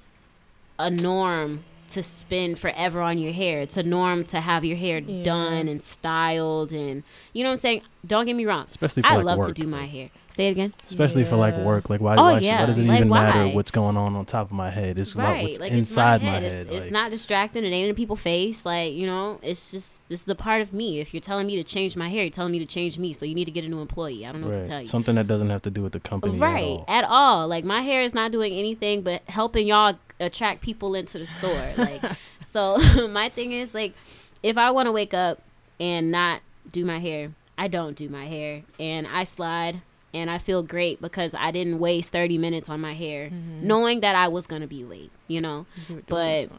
[0.79, 3.59] a norm to spend forever on your hair.
[3.61, 5.23] It's a norm to have your hair Yeah.
[5.23, 7.03] done and styled and
[7.33, 7.81] you know what I'm saying?
[8.05, 8.65] Don't get me wrong.
[8.69, 9.47] Especially for I like love work.
[9.49, 10.09] to do my hair.
[10.33, 10.73] Say it again.
[10.87, 11.91] Especially for like work.
[11.91, 12.61] Like why, Oh, why, yeah.
[12.61, 14.97] why does it Like, even matter what's going on on top of my head?
[14.97, 15.43] It's about right.
[15.43, 16.51] what's Like inside my my head.
[16.51, 16.67] head.
[16.71, 17.63] It's, it's not distracting.
[17.63, 18.65] It ain't in people's face.
[18.65, 20.99] Like, you know, it's just this is a part of me.
[20.99, 23.13] If you're telling me to change my hair, you're telling me to change me.
[23.13, 24.25] So you need to get a new employee.
[24.25, 24.87] I don't know what to tell you.
[24.87, 26.35] Something that doesn't have to do with the company.
[26.39, 27.47] right At all.
[27.47, 31.53] Like my hair is not doing anything but helping y'all attract people into the store.
[31.77, 32.01] Like
[32.39, 32.77] so
[33.09, 33.93] my thing is like
[34.41, 35.41] if I want to wake up
[35.79, 39.81] and not do my hair, I don't do my hair and I slide
[40.13, 43.29] and I feel great because I didn't waste 30 minutes on my hair
[43.61, 45.65] knowing that I was going to be late, you know.
[46.07, 46.49] But-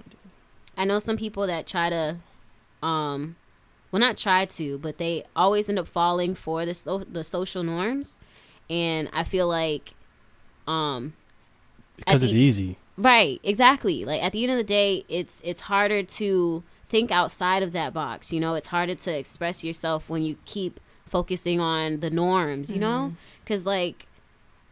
[0.76, 2.16] I know some people that try to,
[2.82, 3.36] um,
[3.92, 7.62] well, not try to, but they always end up falling for the so- the social
[7.62, 8.18] norms,
[8.68, 9.94] and I feel like,
[10.66, 11.12] um,
[11.96, 12.78] Because it's think- easy.
[12.96, 14.04] right, exactly.
[14.04, 17.92] Like at the end of the day, it's it's harder to think outside of that
[17.94, 18.32] box.
[18.32, 22.70] You know, it's harder to express yourself when you keep focusing on the norms.
[22.70, 23.14] You know, mm-hmm.
[23.44, 24.06] because like,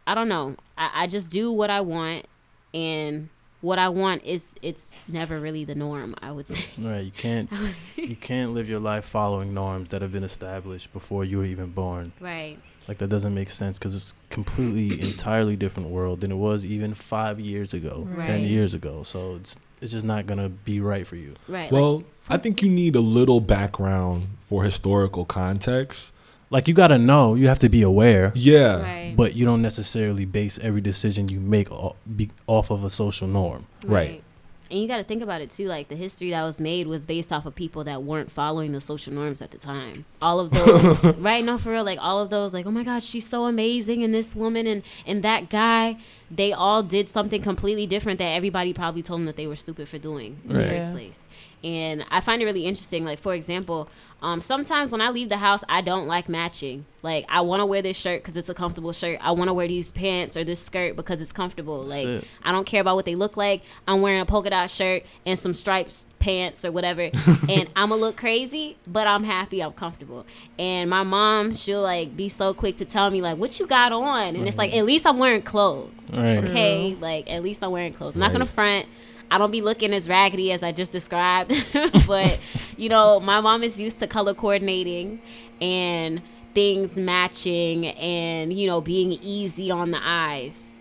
[0.07, 2.27] I don't know, I, I just do what I want,
[2.73, 3.29] and
[3.61, 6.15] what I want is it's never really the norm.
[6.21, 6.65] I would say.
[6.77, 7.05] Right.
[7.05, 7.49] You can't
[7.95, 11.71] you can't live your life following norms that have been established before you were even
[11.71, 12.11] born.
[12.19, 12.59] Right.
[12.87, 16.93] Like that doesn't make sense because it's completely entirely different world than it was even
[16.93, 19.03] five years ago, ten years ago.
[19.03, 21.33] So it's it's just not gonna be right for you.
[21.47, 21.63] Right.
[21.63, 26.13] like, Well, I think you need a little background for historical context.
[26.49, 28.81] Like you gotta know, you have to be aware, Yeah.
[28.81, 29.13] right.
[29.15, 33.65] but you don't necessarily base every decision you make off of a social norm.
[33.85, 34.23] Right.
[34.71, 35.67] And you got to think about it too.
[35.67, 38.81] Like the history that was made was based off of people that weren't following the
[38.81, 40.03] social norms at the time.
[40.19, 41.43] All of those, right?
[41.45, 41.83] No, for real.
[41.83, 44.81] Like all of those, like oh my gosh, she's so amazing, and this woman and
[45.05, 45.97] and that guy,
[46.31, 49.87] they all did something completely different that everybody probably told them that they were stupid
[49.89, 50.93] for doing in the first Yeah.
[50.93, 51.23] place.
[51.63, 53.05] And I find it really interesting.
[53.05, 53.89] Like for example,
[54.21, 56.85] um, sometimes when I leave the house, I don't like matching.
[57.01, 59.19] Like I want to wear this shirt because it's a comfortable shirt.
[59.21, 61.83] I want to wear these pants or this skirt because it's comfortable.
[61.83, 62.23] Like.
[62.43, 63.61] I don't care about what they look like.
[63.87, 67.01] I'm wearing a polka dot shirt and some stripes pants or whatever,
[67.49, 69.61] and I'ma look crazy, but I'm happy.
[69.61, 70.25] I'm comfortable.
[70.57, 73.91] And my mom, she'll like be so quick to tell me like, "What you got
[73.91, 76.09] on?" And it's like, at least I'm wearing clothes.
[76.15, 76.43] Right.
[76.43, 78.15] Okay, like at least I'm wearing clothes.
[78.15, 78.87] I'm not gonna front.
[79.33, 81.51] I don't be looking as raggedy as I just described,
[82.07, 82.39] but
[82.77, 85.23] you know, my mom is used to color coordinating
[85.59, 86.21] and
[86.53, 90.77] things matching and you know being easy on the eyes.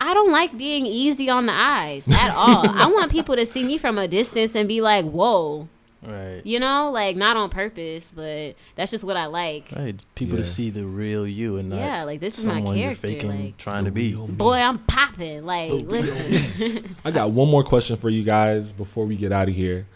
[0.00, 2.66] I don't like being easy on the eyes at all.
[2.70, 5.68] I want people to see me from a distance and be like, "Whoa,"
[6.02, 6.40] Right.
[6.44, 9.68] you know, like not on purpose, but that's just what I like.
[9.76, 10.02] Right.
[10.14, 10.44] People Yeah.
[10.44, 13.08] to see the real you and not Yeah, like this is my someone you're character.
[13.08, 14.14] faking Like, trying to be.
[14.14, 15.44] Boy, I'm popping.
[15.44, 16.96] Like, listen.
[17.04, 19.86] I got one more question for you guys before we get out of here.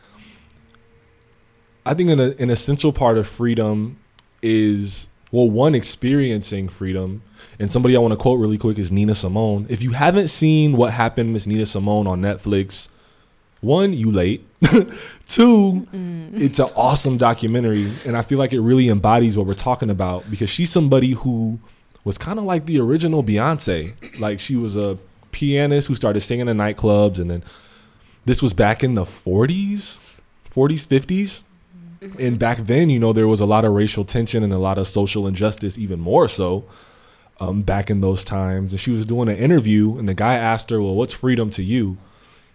[1.87, 3.99] I think an, an essential part of freedom
[4.43, 7.23] is well, one experiencing freedom,
[7.59, 9.67] and somebody I want to quote really quick is Nina Simone.
[9.69, 12.89] If you haven't seen what happened, Miss Nina Simone on Netflix,
[13.65, 14.45] one, you late.
[15.27, 15.87] Two,
[16.35, 20.31] it's an awesome documentary, and I feel like it really embodies what we're talking about
[20.31, 21.59] because she's somebody who
[22.05, 23.95] was kind of like the original Beyonce.
[24.19, 24.99] Like she was a
[25.33, 27.43] pianist who started singing in nightclubs, and then
[28.25, 29.99] this was back in the 40s,
[30.51, 31.45] 40s, 50s.
[32.21, 34.77] And back then, you know, there was a lot of racial tension and a lot
[34.77, 36.67] of social injustice, even more so
[37.41, 38.73] um, back in those times.
[38.73, 41.63] And she was doing an interview, and the guy asked her, Well, what's freedom to
[41.63, 41.99] you?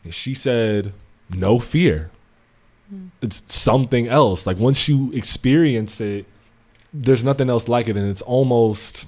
[0.04, 0.94] And she said,
[1.30, 2.12] No fear.
[2.90, 3.08] Hmm.
[3.22, 4.48] It's something else.
[4.48, 6.26] Like once you experience it,
[6.94, 7.96] there's nothing else like it.
[7.96, 9.08] And it's almost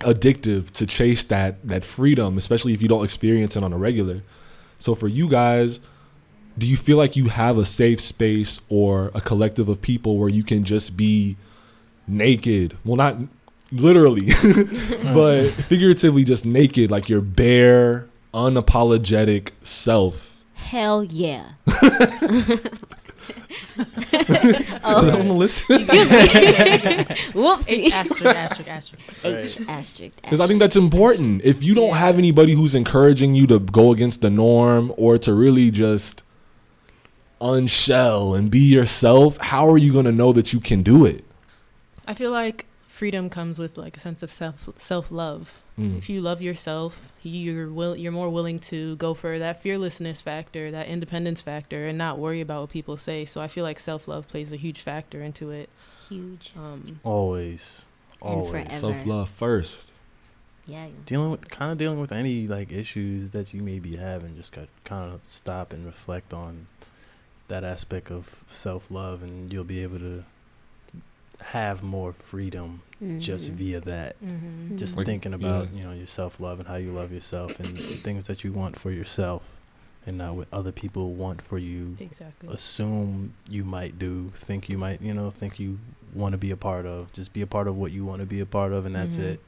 [0.00, 4.22] addictive to chase that that freedom, especially if you don't experience it on a regular.
[4.78, 5.80] So for you guys,
[6.56, 10.28] do you feel like you have a safe space or a collective of people where
[10.28, 11.36] you can just be
[12.06, 12.76] naked?
[12.84, 13.16] Well, not
[13.72, 14.26] literally,
[15.14, 20.44] but figuratively just naked, like your bare, unapologetic self.
[20.54, 21.52] Hell yeah.
[24.82, 25.18] Oh.
[25.18, 25.64] on the list?
[25.68, 27.68] Whoopsie.
[27.68, 29.24] H asterisk asterisk asterisk.
[29.24, 30.22] H asterisk.
[30.22, 31.42] Because I think that's important.
[31.44, 35.34] If you don't have anybody who's encouraging you to go against the norm or to
[35.34, 36.22] really just
[37.40, 41.24] unshell and be yourself, how are you going to know that you can do it?
[42.06, 42.66] I feel like
[43.00, 45.62] freedom comes with like a sense of self self love.
[45.78, 45.96] Mm.
[45.96, 50.70] If you love yourself, you're will you're more willing to go for that fearlessness factor,
[50.70, 53.24] that independence factor, and not worry about what people say.
[53.24, 55.70] So I feel like self love plays a huge factor into it.
[56.10, 56.52] Huge.
[56.54, 57.86] Um, Always.
[58.20, 58.80] Always.
[58.80, 59.92] Self love first.
[60.66, 60.88] Yeah.
[61.06, 64.54] dealing with kind of dealing with any like issues that you may be having just
[64.54, 66.66] got kind of stop and reflect on
[67.48, 70.24] that aspect of self-love and you'll be able to
[71.40, 72.82] have more freedom
[73.18, 73.54] just Mhm.
[73.54, 74.76] via that Mm-hmm.
[74.76, 75.78] just Like, thinking about yeah.
[75.78, 78.90] you know your self-love and how you love yourself and things that you want for
[78.90, 79.42] yourself
[80.06, 82.48] and not what other people want for you Exactly.
[82.54, 85.78] assume you might do think you might you know think you
[86.14, 88.26] want to be a part of just be a part of what you want to
[88.26, 89.24] be a part of and that's Mhm.
[89.32, 89.40] it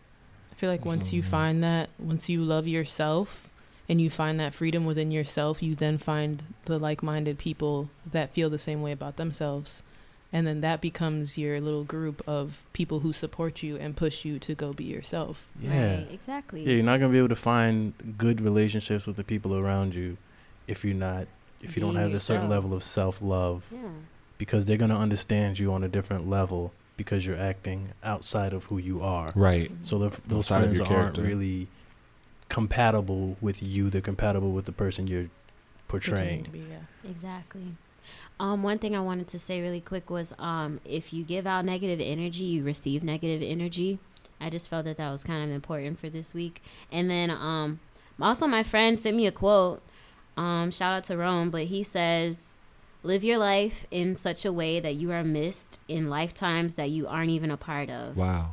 [0.50, 3.50] I feel like once you So- find that, once you love yourself
[3.88, 8.32] and you find that freedom within yourself, you then find the like minded people that
[8.32, 9.82] feel the same way about themselves.
[10.34, 14.38] And then that becomes your little group of people who support you and push you
[14.40, 15.46] to go be yourself.
[15.60, 16.06] yeah Right.
[16.10, 16.62] Exactly.
[16.64, 20.16] Yeah, you're not gonna be able to find good relationships with the people around you
[20.66, 21.26] if you're not
[21.60, 23.78] if you don't Being have a certain level of self love Yeah.
[24.38, 28.78] because they're gonna understand you on a different level because you're acting outside of who
[28.78, 29.32] you are.
[29.34, 29.70] Right.
[29.82, 31.68] So the, those Outside friends aren't really
[32.48, 33.90] compatible with you.
[33.90, 35.28] They're compatible with the person you're
[35.88, 36.48] portraying.
[36.52, 37.10] be, yeah.
[37.10, 37.76] Exactly.
[38.40, 41.64] Um, one thing I wanted to say really quick was um, if you give out
[41.64, 43.98] negative energy, you receive negative energy.
[44.40, 46.62] I just felt that that was kind of important for this week.
[46.90, 47.80] And then um,
[48.20, 49.82] also, my friend sent me a quote.
[50.36, 52.58] Um, shout out to Rome, but he says,
[53.02, 57.06] "Live your life in such a way that you are missed in lifetimes that you
[57.06, 58.52] aren't even a part of." Wow.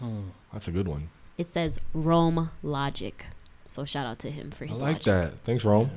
[0.00, 0.28] Hmm.
[0.52, 1.10] That's a good one.
[1.38, 3.26] It says Rome Logic.
[3.66, 5.04] So shout out to him for his I like logic.
[5.04, 5.32] that.
[5.44, 5.90] Thanks, Rome.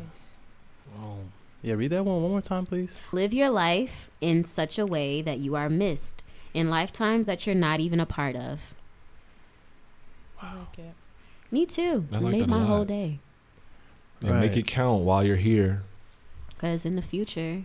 [1.00, 1.18] Oh.
[1.62, 2.98] Yeah, read that one one more time, please.
[3.12, 7.56] Live your life in such a way that you are missed in lifetimes that you're
[7.56, 8.74] not even a part of.
[10.42, 10.94] I like it.
[11.52, 12.06] Me too.
[12.14, 13.20] I like made my whole day.
[14.22, 15.84] And make it count while you're here.
[16.50, 17.64] Because in the future,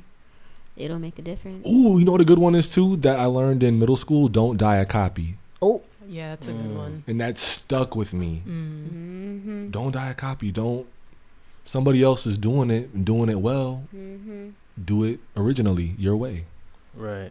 [0.76, 1.66] it'll make a difference.
[1.66, 4.28] Ooh, you know what a good one is too that I learned in middle school?
[4.28, 5.36] Don't die a copy.
[5.62, 5.82] Oh.
[6.06, 6.76] Yeah, that's a good Mm.
[6.76, 7.04] one.
[7.06, 8.42] And that stuck with me.
[8.46, 8.88] Mm.
[8.88, 9.70] Mm-hmm.
[9.70, 10.52] Don't die a copy.
[10.52, 10.86] Don't
[11.64, 13.84] somebody else is doing it and doing it well.
[13.94, 14.50] Mm-hmm.
[14.84, 16.44] Do it originally, your way.
[16.94, 17.30] Right.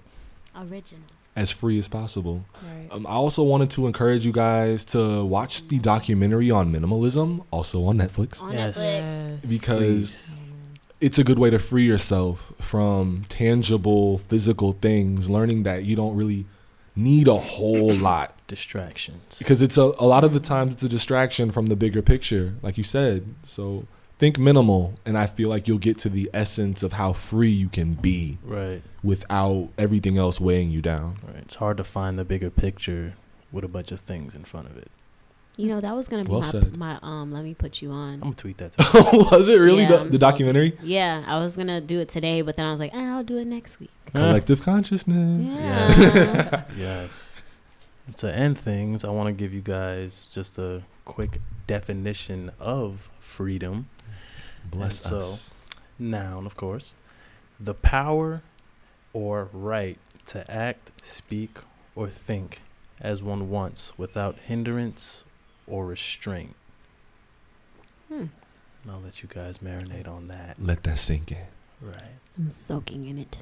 [0.56, 1.04] Original.
[1.36, 2.46] As free as possible.
[2.64, 2.88] Right.
[2.92, 7.84] Um, I also wanted to encourage you guys to watch the documentary on minimalism, also
[7.86, 8.78] on Netflix, On Yes.
[8.78, 9.42] Netflix.
[9.42, 9.50] Yes.
[9.50, 10.38] because
[11.02, 16.16] it's a good way to free yourself from tangible physical things, learning that you don't
[16.16, 16.46] really
[16.96, 19.38] need a whole lot Distractions.
[19.40, 22.54] because it's a, a lot of the times it's a distraction from the bigger picture,
[22.62, 23.26] like you said.
[23.44, 23.86] So
[24.18, 27.68] think minimal, and I feel like you'll get to the essence of how free you
[27.70, 28.82] can be Right.
[29.04, 31.18] without everything else weighing you down.
[31.26, 31.38] Right.
[31.38, 33.16] It's hard to find the bigger picture
[33.52, 34.90] with a bunch of things in front of it.
[35.56, 37.92] You know, that was going to be Well my, my, um, let me put you
[37.92, 38.14] on.
[38.16, 38.72] I'm gonna tweet that.
[39.32, 40.76] Was it really Yeah, the, the documentary?
[40.82, 43.24] Yeah, I was going to do it today, but then I was like, ah, I'll
[43.24, 43.92] do it next week.
[44.16, 45.60] Collective consciousness.
[45.60, 46.64] Yeah.
[46.76, 47.36] yes.
[48.18, 53.88] To end things, I want to give you guys just a quick definition of freedom.
[54.70, 55.54] Bless And so-
[56.00, 56.94] Noun, of course.
[57.60, 58.42] The power
[59.14, 59.98] or right
[60.28, 61.58] to act, speak,
[61.96, 62.62] or think
[63.00, 65.24] as one wants without hindrance
[65.68, 66.56] or restraint.
[68.08, 68.26] Hmm.
[68.84, 70.58] And I'll let you guys marinate on that.
[70.60, 71.38] Let that sink in.
[71.82, 72.02] Right.
[72.38, 73.38] I'm soaking in it.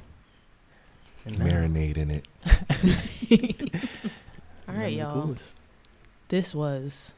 [1.24, 2.26] And Marinate in it.
[4.68, 5.22] All right, y'all.
[5.22, 5.56] coolest.
[6.28, 7.14] This was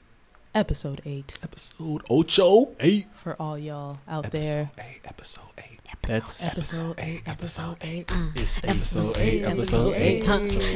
[0.54, 2.74] episode eight Episode Ocho.
[2.80, 3.06] Eight.
[3.14, 4.70] for all y'all out Episode there.
[4.78, 5.00] eight.
[5.04, 5.80] Episode eight.
[6.06, 7.28] That's Episode eight, eight.
[7.28, 8.10] Episode eight.
[8.12, 8.64] Uh, it's eight.
[8.68, 9.42] Episode eight.
[9.44, 10.26] Episode eight.
[10.26, 10.34] huh?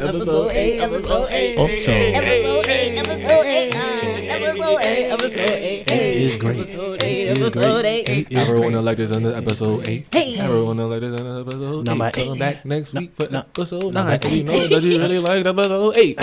[0.09, 0.79] Episode eight.
[0.81, 1.59] Episode eight.
[1.59, 1.93] Ocho.
[1.93, 6.59] Episode eight, episode eight, uh, episode eight, episode eight, Eight is great.
[6.61, 7.85] episode eight, Eight is episode great.
[7.85, 8.09] eight.
[8.11, 8.79] Eight is Everyone great.
[8.79, 10.07] elected under episode eight.
[10.13, 10.37] Hey.
[10.39, 12.13] Everyone elected under episode Number eight.
[12.15, 12.39] Come eight.
[12.39, 14.33] back next week for episode Number nine.
[14.33, 16.17] We know that you really like episode eight.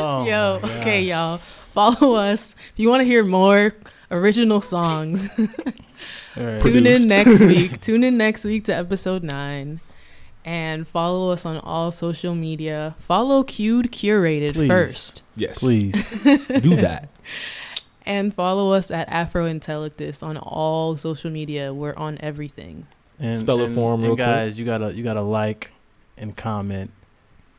[0.00, 1.38] Oh, Yo, okay, y'all.
[1.70, 2.54] Follow us.
[2.72, 3.74] If you want to hear more
[4.10, 5.28] original songs,
[6.36, 6.60] All right.
[6.60, 7.80] tune in next week.
[7.80, 9.80] Tune in next week to episode nine.
[10.44, 12.96] And follow us on all social media.
[12.98, 14.68] Follow Cued Curated Please.
[14.68, 15.22] first.
[15.36, 15.60] Yes.
[15.60, 16.22] Please.
[16.24, 17.08] do that.
[18.04, 21.72] And follow us at Afro Intellectus on all social media.
[21.72, 22.88] We're on everything.
[23.20, 24.26] And, Spell it and- for 'em and real quick.
[24.26, 25.70] guys, you gotta you gotta like
[26.18, 26.90] and comment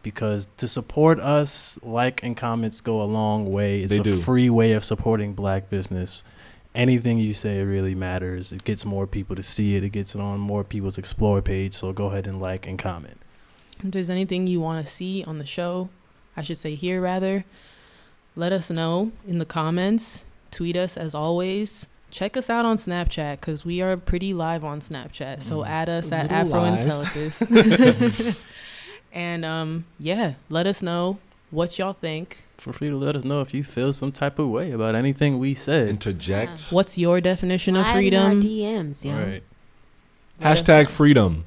[0.03, 3.81] because to support us, like and comments go a long way.
[3.81, 4.17] It's They a do.
[4.17, 6.23] free way of supporting black business.
[6.75, 8.51] Anything you say really matters.
[8.51, 9.83] It gets more people to see it.
[9.83, 11.73] It gets it on more people's explore page.
[11.73, 13.17] So go ahead and like and comment.
[13.83, 15.89] If there's anything you want to see on the show,
[16.35, 17.45] I should say here rather,
[18.35, 20.25] let us know in the comments.
[20.51, 21.87] Tweet us as always.
[22.09, 25.41] Check us out on Snapchat because we are pretty live on Snapchat.
[25.41, 28.39] So Mm, add us at little Afro live.
[29.13, 29.17] Intellectus.
[29.17, 31.19] And um, yeah, let us know
[31.51, 32.37] what y'all think.
[32.57, 35.39] Feel free to let us know if you feel some type of way about anything
[35.39, 35.89] we said.
[35.89, 36.69] Interject.
[36.69, 38.41] What's your definition of Slide in our freedom?
[38.41, 39.17] DMs, yo.
[39.17, 39.43] Right.
[40.41, 41.45] Hashtag freedom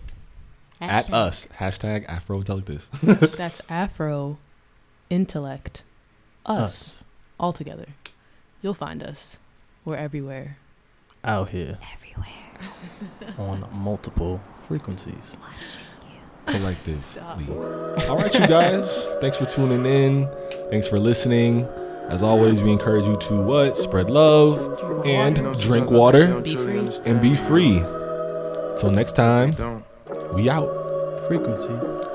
[0.81, 1.47] at us.
[1.59, 2.91] Hashtag Afro Intellectus.
[3.37, 4.39] That's Afro
[5.11, 5.83] intellect.
[6.45, 6.61] Us.
[6.61, 7.05] Us.
[7.41, 7.87] All together.
[8.63, 9.39] You'll find us.
[9.85, 10.59] We're everywhere.
[11.25, 13.35] Out here Everywhere.
[13.39, 15.37] on multiple frequencies.
[15.41, 15.96] Watching you.
[16.47, 17.47] Collectively.
[18.09, 19.11] All right, you guys.
[19.21, 20.29] Thanks for tuning in.
[20.71, 21.67] Thanks for listening.
[22.09, 23.77] As always, we encourage you to what?
[23.77, 26.57] Spread love and drink water Be
[27.05, 27.81] and be free.
[28.79, 29.57] Till next time,
[30.33, 30.71] we out.
[31.27, 31.73] Frequency.
[31.73, 32.15] Oh.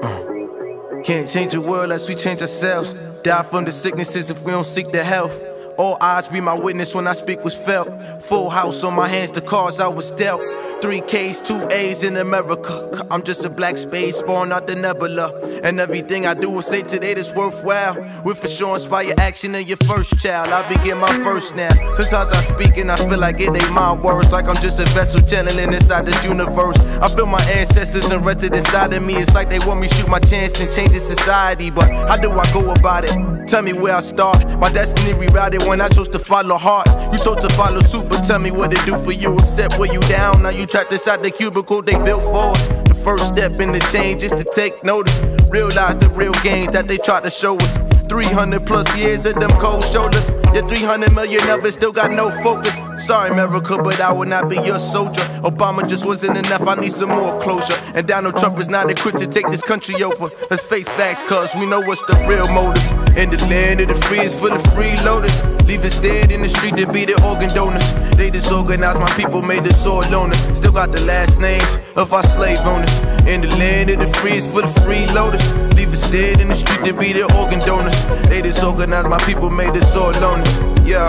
[0.00, 0.04] Out.
[0.04, 1.02] Uh.
[1.02, 2.94] Can't change the world unless we change ourselves.
[3.22, 5.38] Die from the sicknesses if we don't seek the health.
[5.78, 7.88] All eyes be my witness when I speak was felt.
[8.22, 10.42] Full house on my hands, the cards I was dealt.
[10.82, 13.06] Three K's, two A's in America.
[13.10, 15.32] I'm just a black space born out the nebula.
[15.62, 17.94] And everything I do will say today that's worthwhile.
[18.24, 20.48] With for sure inspire action in your first child.
[20.48, 21.70] I begin my first now.
[21.94, 24.32] Sometimes I speak and I feel like it ain't my words.
[24.32, 26.76] Like I'm just a vessel channeling inside this universe.
[27.00, 29.14] I feel my ancestors invested inside of me.
[29.14, 31.70] It's like they want me shoot my chance and change this society.
[31.70, 33.41] But how do I go about it?
[33.46, 34.44] Tell me where I start.
[34.58, 36.88] My destiny rerouted when I chose to follow heart.
[37.12, 39.38] You chose to follow suit, but tell me what it do for you.
[39.38, 40.42] Except where you down.
[40.42, 42.68] Now you trapped inside the cubicle they built for us.
[42.88, 45.18] The first step in the change is to take notice.
[45.48, 47.91] Realize the real gains that they tried to show us.
[48.12, 50.28] 300 plus years of them cold shoulders.
[50.52, 52.78] Yeah, 300 million of it still got no focus.
[52.98, 55.22] Sorry, America, but I will not be your soldier.
[55.40, 57.72] Obama just wasn't enough, I need some more closure.
[57.94, 60.30] And Donald Trump is not equipped to take this country over.
[60.50, 62.90] Let's face facts, cuz we know what's the real motives.
[63.16, 65.36] In the land of the free is full of freeloaders.
[65.66, 67.88] Leave us dead in the street to be the organ donors.
[68.18, 70.40] They disorganized my people, made us all loners.
[70.54, 72.94] Still got the last names of our slave owners.
[73.26, 75.71] In the land of the free is full of freeloaders.
[75.92, 78.02] Leave us dead in the street to be the organ donors.
[78.26, 80.86] They disorganized my people, made us all loners.
[80.86, 81.04] Yeah,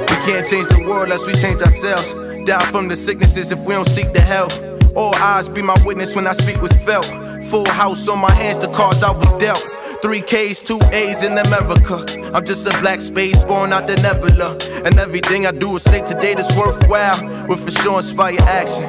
[0.00, 2.12] we can't change the world unless we change ourselves.
[2.44, 4.52] Die from the sicknesses if we don't seek the help.
[4.94, 7.06] All eyes be my witness when I speak was felt.
[7.46, 9.64] Full house on my hands, the cards I was dealt.
[10.02, 12.04] Three K's, two A's in America.
[12.34, 14.58] I'm just a black space born out the nebula.
[14.84, 17.46] And everything I do is say today that's worthwhile.
[17.46, 18.84] With for sure inspire action.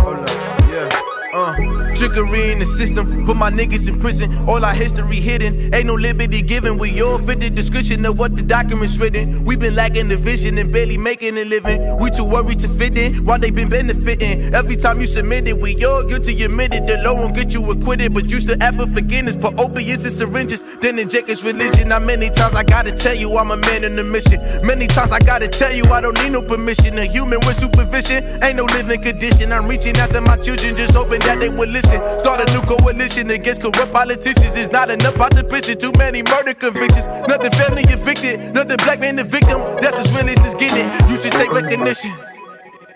[0.00, 1.02] Hold up, yeah.
[1.32, 4.32] Uh, trickery in the system, put my niggas in prison.
[4.48, 6.78] All our history hidden, ain't no liberty given.
[6.78, 9.44] We all fit the description of what the documents written.
[9.44, 11.98] We been lacking the vision and barely making a living.
[11.98, 14.54] We too worried to fit in while they been benefiting.
[14.54, 16.86] Every time you submit it, we all guilty admitted.
[16.86, 19.36] The law won't get you acquitted, but you still ask for forgiveness.
[19.36, 21.88] Put opiates and syringes, then inject his religion.
[21.88, 24.40] Now many times I gotta tell you I'm a man in the mission.
[24.64, 26.98] Many times I gotta tell you I don't need no permission.
[26.98, 29.52] A human with supervision ain't no living condition.
[29.52, 31.79] I'm reaching out to my children, just hoping that they would listen.
[32.20, 34.56] Start a new coalition against corrupt politicians.
[34.56, 35.16] It's not enough
[35.50, 35.78] prison.
[35.78, 37.06] Too many murder convictions.
[37.28, 38.54] Nothing family evicted.
[38.54, 39.58] Nothing black man the victim.
[39.82, 40.86] That's as real as it's getting.
[41.10, 42.12] You should take recognition.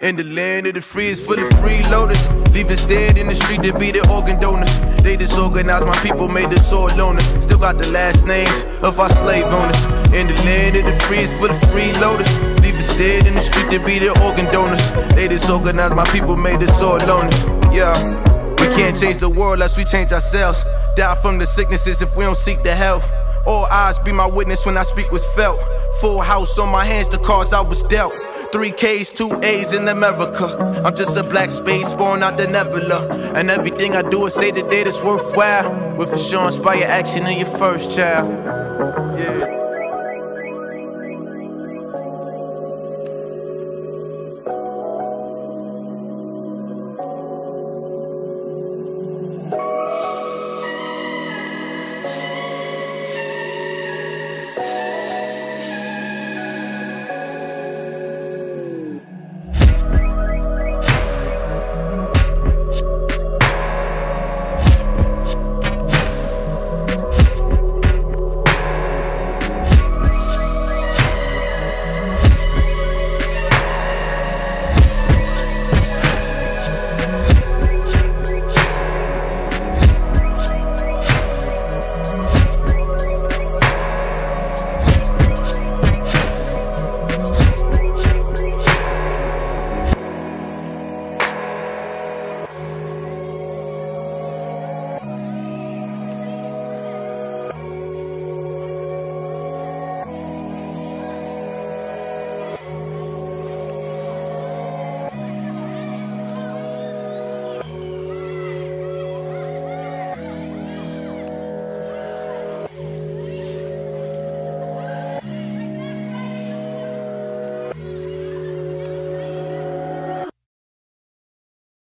[0.00, 2.22] In the land of the free is full of freeloaders.
[2.52, 4.70] Leave us dead in the street to be the organ donors.
[5.02, 7.42] They disorganized my people, made us all loners.
[7.42, 9.84] Still got the last names of our slave owners.
[10.12, 12.62] In the land of the free is full of freeloaders.
[12.62, 14.90] Leave us dead in the street to be the organ donors.
[15.14, 17.74] They disorganized my people, made us all loners.
[17.74, 18.33] Yeah.
[18.76, 20.64] Can't change the world unless we change ourselves.
[20.96, 23.02] Die from the sicknesses if we don't seek the help.
[23.46, 25.60] All eyes be my witness when I speak was felt.
[26.00, 28.14] Full house on my hands, the cause I was dealt.
[28.52, 30.82] Three K's, two A's in America.
[30.84, 33.32] I'm just a black space born out the nebula.
[33.34, 35.96] And everything I do is say the day that's worthwhile.
[35.96, 38.63] Will for sure inspire action in your first child.